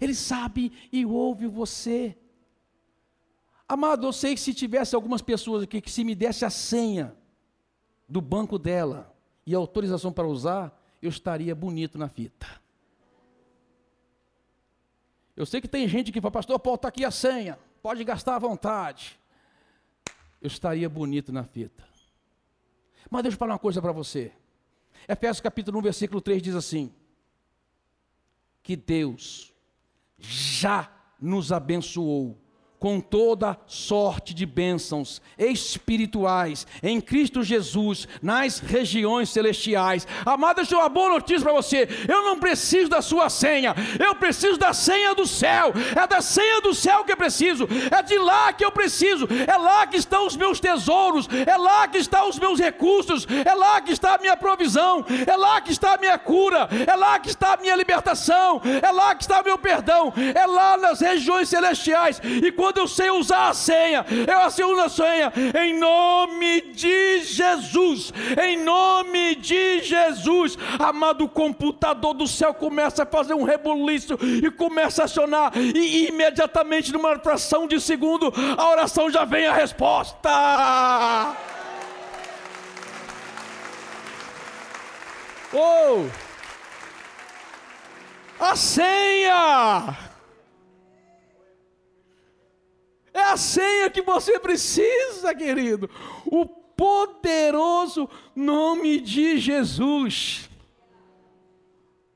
Ele 0.00 0.14
sabe 0.14 0.72
e 0.90 1.04
ouve 1.04 1.46
você. 1.46 2.16
Amado, 3.68 4.06
eu 4.06 4.12
sei 4.12 4.34
que 4.34 4.40
se 4.40 4.54
tivesse 4.54 4.94
algumas 4.94 5.22
pessoas 5.22 5.62
aqui 5.62 5.80
que 5.80 5.90
se 5.90 6.02
me 6.02 6.14
desse 6.14 6.44
a 6.44 6.50
senha 6.50 7.14
do 8.08 8.20
banco 8.20 8.58
dela 8.58 9.14
e 9.46 9.54
a 9.54 9.58
autorização 9.58 10.12
para 10.12 10.26
usar, 10.26 10.76
eu 11.00 11.08
estaria 11.08 11.54
bonito 11.54 11.98
na 11.98 12.08
fita. 12.08 12.48
Eu 15.36 15.46
sei 15.46 15.60
que 15.60 15.68
tem 15.68 15.86
gente 15.86 16.10
que 16.10 16.20
fala, 16.20 16.32
pastor, 16.32 16.58
pode 16.58 16.76
está 16.76 16.88
aqui 16.88 17.04
a 17.04 17.10
senha, 17.10 17.58
pode 17.82 18.02
gastar 18.02 18.36
à 18.36 18.38
vontade. 18.38 19.18
Eu 20.40 20.48
estaria 20.48 20.88
bonito 20.88 21.32
na 21.32 21.44
fita. 21.44 21.84
Mas 23.08 23.22
deixa 23.22 23.34
eu 23.34 23.38
falar 23.38 23.52
uma 23.54 23.58
coisa 23.58 23.80
para 23.80 23.92
você. 23.92 24.32
Efésios 25.08 25.40
capítulo 25.40 25.78
1, 25.78 25.82
versículo 25.82 26.20
3 26.20 26.42
diz 26.42 26.54
assim: 26.54 26.92
Que 28.62 28.76
Deus 28.76 29.52
já 30.20 30.90
nos 31.20 31.52
abençoou 31.52 32.40
com 32.80 32.98
toda 32.98 33.58
sorte 33.66 34.32
de 34.32 34.46
bênçãos 34.46 35.20
espirituais 35.38 36.66
em 36.82 36.98
Cristo 36.98 37.42
Jesus 37.42 38.08
nas 38.22 38.58
regiões 38.58 39.28
celestiais. 39.28 40.08
Amado, 40.24 40.56
deixa 40.56 40.76
uma 40.76 40.88
boa 40.88 41.10
notícia 41.10 41.42
para 41.42 41.52
você. 41.52 41.86
Eu 42.08 42.22
não 42.22 42.40
preciso 42.40 42.88
da 42.88 43.02
sua 43.02 43.28
senha, 43.28 43.74
eu 43.98 44.14
preciso 44.14 44.58
da 44.58 44.72
senha 44.72 45.14
do 45.14 45.26
céu. 45.26 45.74
É 45.94 46.06
da 46.06 46.22
senha 46.22 46.62
do 46.62 46.72
céu 46.72 47.04
que 47.04 47.12
eu 47.12 47.16
preciso, 47.16 47.68
é 47.90 48.02
de 48.02 48.16
lá 48.16 48.52
que 48.52 48.64
eu 48.64 48.72
preciso, 48.72 49.28
é 49.46 49.56
lá 49.58 49.86
que 49.86 49.98
estão 49.98 50.26
os 50.26 50.34
meus 50.34 50.58
tesouros, 50.58 51.28
é 51.46 51.56
lá 51.58 51.86
que 51.86 51.98
estão 51.98 52.30
os 52.30 52.38
meus 52.38 52.58
recursos, 52.58 53.26
é 53.44 53.54
lá 53.54 53.80
que 53.82 53.92
está 53.92 54.14
a 54.14 54.18
minha 54.18 54.36
provisão, 54.36 55.04
é 55.26 55.36
lá 55.36 55.60
que 55.60 55.70
está 55.70 55.94
a 55.94 55.98
minha 55.98 56.18
cura, 56.18 56.68
é 56.86 56.96
lá 56.96 57.18
que 57.18 57.28
está 57.28 57.52
a 57.52 57.56
minha 57.58 57.76
libertação, 57.76 58.62
é 58.82 58.90
lá 58.90 59.14
que 59.14 59.22
está 59.22 59.42
o 59.42 59.44
meu 59.44 59.58
perdão, 59.58 60.12
é 60.34 60.46
lá 60.46 60.78
nas 60.78 61.00
regiões 61.00 61.48
celestiais. 61.50 62.20
E 62.24 62.50
quando 62.50 62.69
quando 62.70 62.78
eu 62.78 62.88
sei 62.88 63.10
usar 63.10 63.48
a 63.48 63.54
senha, 63.54 64.06
eu 64.28 64.38
aciono 64.42 64.80
a 64.80 64.88
senha 64.88 65.32
em 65.60 65.76
nome 65.76 66.60
de 66.72 67.24
Jesus, 67.24 68.12
em 68.40 68.56
nome 68.58 69.34
de 69.34 69.82
Jesus. 69.82 70.56
Amado, 70.78 71.28
computador 71.28 72.14
do 72.14 72.28
céu 72.28 72.54
começa 72.54 73.02
a 73.02 73.06
fazer 73.06 73.34
um 73.34 73.42
rebuliço 73.42 74.16
e 74.22 74.48
começa 74.52 75.02
a 75.02 75.04
acionar, 75.06 75.50
e 75.56 76.06
imediatamente, 76.06 76.92
numa 76.92 77.18
fração 77.18 77.66
de 77.66 77.80
segundo, 77.80 78.32
a 78.56 78.70
oração 78.70 79.10
já 79.10 79.24
vem 79.24 79.48
a 79.48 79.52
resposta. 79.52 80.30
Oh! 85.52 86.06
A 88.38 88.54
senha! 88.54 90.09
É 93.12 93.22
a 93.22 93.36
senha 93.36 93.90
que 93.90 94.02
você 94.02 94.38
precisa, 94.38 95.34
querido. 95.34 95.90
O 96.26 96.46
poderoso 96.46 98.08
nome 98.34 99.00
de 99.00 99.38
Jesus. 99.38 100.48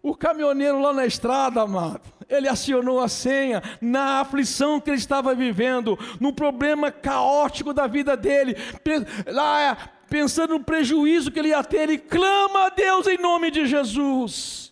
O 0.02 0.14
caminhoneiro 0.14 0.80
lá 0.80 0.92
na 0.92 1.06
estrada, 1.06 1.62
amado, 1.62 2.02
ele 2.28 2.46
acionou 2.46 3.00
a 3.00 3.08
senha 3.08 3.62
na 3.80 4.20
aflição 4.20 4.78
que 4.78 4.90
ele 4.90 4.98
estava 4.98 5.34
vivendo, 5.34 5.98
no 6.20 6.32
problema 6.32 6.90
caótico 6.90 7.72
da 7.72 7.86
vida 7.86 8.14
dele, 8.14 8.54
lá 9.26 9.76
pensando 10.10 10.58
no 10.58 10.64
prejuízo 10.64 11.30
que 11.30 11.38
ele 11.38 11.48
ia 11.48 11.64
ter, 11.64 11.80
ele 11.88 11.98
clama 11.98 12.66
a 12.66 12.68
Deus 12.68 13.06
em 13.06 13.16
nome 13.16 13.50
de 13.50 13.66
Jesus 13.66 14.64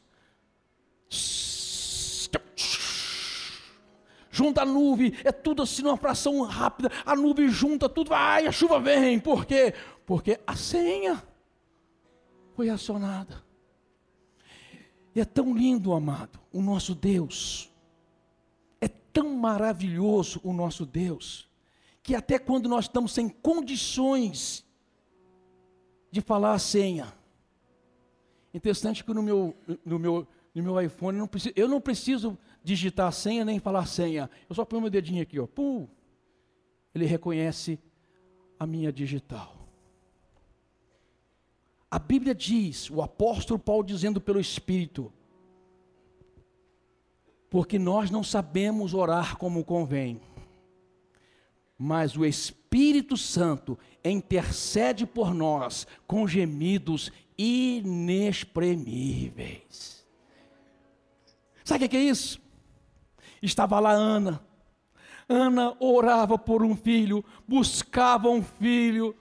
junta 4.32 4.62
a 4.62 4.64
nuvem, 4.64 5.12
é 5.22 5.30
tudo 5.30 5.62
assim 5.62 5.82
numa 5.82 5.96
fração 5.96 6.40
rápida, 6.40 6.90
a 7.04 7.14
nuvem 7.14 7.48
junta 7.50 7.86
tudo, 7.88 8.08
vai, 8.08 8.46
a 8.46 8.50
chuva 8.50 8.80
vem, 8.80 9.20
por 9.20 9.44
quê? 9.44 9.74
Porque 10.06 10.40
a 10.46 10.56
senha 10.56 11.22
foi 12.56 12.70
acionada. 12.70 13.44
E 15.14 15.20
é 15.20 15.24
tão 15.26 15.54
lindo, 15.54 15.92
amado, 15.92 16.40
o 16.50 16.62
nosso 16.62 16.94
Deus, 16.94 17.70
é 18.80 18.88
tão 18.88 19.36
maravilhoso 19.36 20.40
o 20.42 20.54
nosso 20.54 20.86
Deus, 20.86 21.46
que 22.02 22.14
até 22.14 22.38
quando 22.38 22.70
nós 22.70 22.86
estamos 22.86 23.12
sem 23.12 23.28
condições 23.28 24.64
de 26.10 26.22
falar 26.22 26.54
a 26.54 26.58
senha, 26.58 27.12
interessante 28.54 29.04
que 29.04 29.12
no 29.12 29.22
meu, 29.22 29.54
no 29.84 29.98
meu, 29.98 30.26
no 30.54 30.62
meu 30.62 30.80
iPhone 30.80 31.18
não 31.18 31.26
preciso, 31.28 31.54
eu 31.54 31.68
não 31.68 31.80
preciso 31.82 32.38
digitar 32.62 33.08
a 33.08 33.12
senha 33.12 33.44
nem 33.44 33.58
falar 33.58 33.86
senha. 33.86 34.30
Eu 34.48 34.54
só 34.54 34.64
ponho 34.64 34.82
meu 34.82 34.90
dedinho 34.90 35.22
aqui, 35.22 35.38
ó. 35.38 35.46
Pum. 35.46 35.88
Ele 36.94 37.06
reconhece 37.06 37.78
a 38.58 38.66
minha 38.66 38.92
digital. 38.92 39.56
A 41.90 41.98
Bíblia 41.98 42.34
diz, 42.34 42.90
o 42.90 43.00
apóstolo 43.02 43.58
Paulo 43.58 43.84
dizendo 43.84 44.20
pelo 44.20 44.40
Espírito, 44.40 45.12
porque 47.50 47.78
nós 47.78 48.10
não 48.10 48.24
sabemos 48.24 48.94
orar 48.94 49.36
como 49.36 49.62
convém, 49.62 50.18
mas 51.76 52.16
o 52.16 52.24
Espírito 52.24 53.14
Santo 53.16 53.78
intercede 54.02 55.04
por 55.04 55.34
nós 55.34 55.86
com 56.06 56.26
gemidos 56.26 57.12
inexprimíveis. 57.36 60.06
Sabe 61.62 61.84
o 61.84 61.88
que 61.88 61.96
é 61.96 62.02
isso? 62.02 62.41
Estava 63.42 63.80
lá 63.80 63.90
Ana. 63.90 64.40
Ana 65.28 65.74
orava 65.80 66.38
por 66.38 66.62
um 66.62 66.76
filho, 66.76 67.24
buscava 67.46 68.28
um 68.28 68.42
filho. 68.42 69.16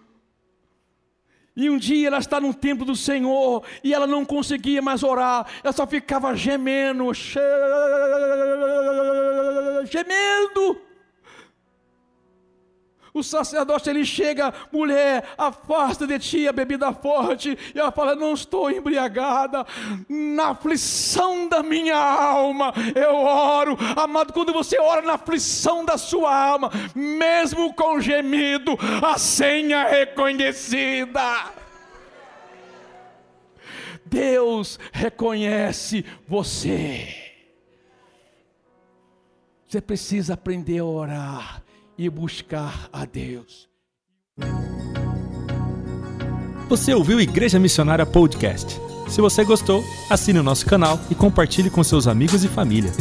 E 1.56 1.70
um 1.70 1.78
dia 1.78 2.08
ela 2.08 2.20
está 2.20 2.40
no 2.40 2.54
templo 2.54 2.86
do 2.86 2.96
Senhor 2.96 3.66
e 3.84 3.94
ela 3.94 4.08
não 4.08 4.24
conseguia 4.24 4.82
mais 4.82 5.04
orar, 5.04 5.46
ela 5.64 5.74
só 5.74 5.86
ficava 5.86 6.34
gemendo, 6.36 7.14
gemendo. 9.86 10.91
O 13.14 13.22
sacerdote 13.22 13.90
ele 13.90 14.06
chega, 14.06 14.54
mulher, 14.72 15.24
afasta 15.38 16.08
de 16.08 16.18
ti 16.18 16.48
a 16.48 16.54
bebida 16.54 16.94
forte, 16.94 17.58
e 17.76 17.80
ela 17.80 17.92
fala: 17.92 18.16
Não 18.16 18.34
estou 18.34 18.72
embriagada, 18.72 19.66
na 20.08 20.50
aflição 20.50 21.48
da 21.48 21.62
minha 21.62 21.98
alma 21.98 22.74
eu 22.96 23.16
oro. 23.16 23.78
Amado, 23.98 24.32
quando 24.32 24.54
você 24.54 24.80
ora 24.80 25.02
na 25.02 25.14
aflição 25.14 25.84
da 25.84 25.98
sua 25.98 26.34
alma, 26.34 26.72
mesmo 26.96 27.74
com 27.74 28.00
gemido, 28.00 28.78
a 29.06 29.18
senha 29.18 29.80
é 29.88 30.00
reconhecida. 30.06 31.52
Deus 34.06 34.80
reconhece 34.92 36.06
você. 36.28 37.16
Você 39.68 39.80
precisa 39.80 40.34
aprender 40.34 40.80
a 40.80 40.86
orar 40.86 41.64
e 42.02 42.10
buscar 42.10 42.90
a 42.92 43.06
Deus. 43.06 43.70
Você 46.68 46.96
ouviu 46.96 47.22
Igreja 47.22 47.60
Missionária 47.60 48.08
Podcast? 48.08 48.82
Se 49.08 49.22
você 49.22 49.44
gostou, 49.44 49.84
assine 50.10 50.40
o 50.40 50.44
nosso 50.44 50.66
canal 50.66 51.00
e 51.12 51.16
compartilhe 51.16 51.70
com 51.70 51.84
seus 51.84 52.08
amigos 52.08 52.44
e 52.44 52.48
família. 52.48 52.92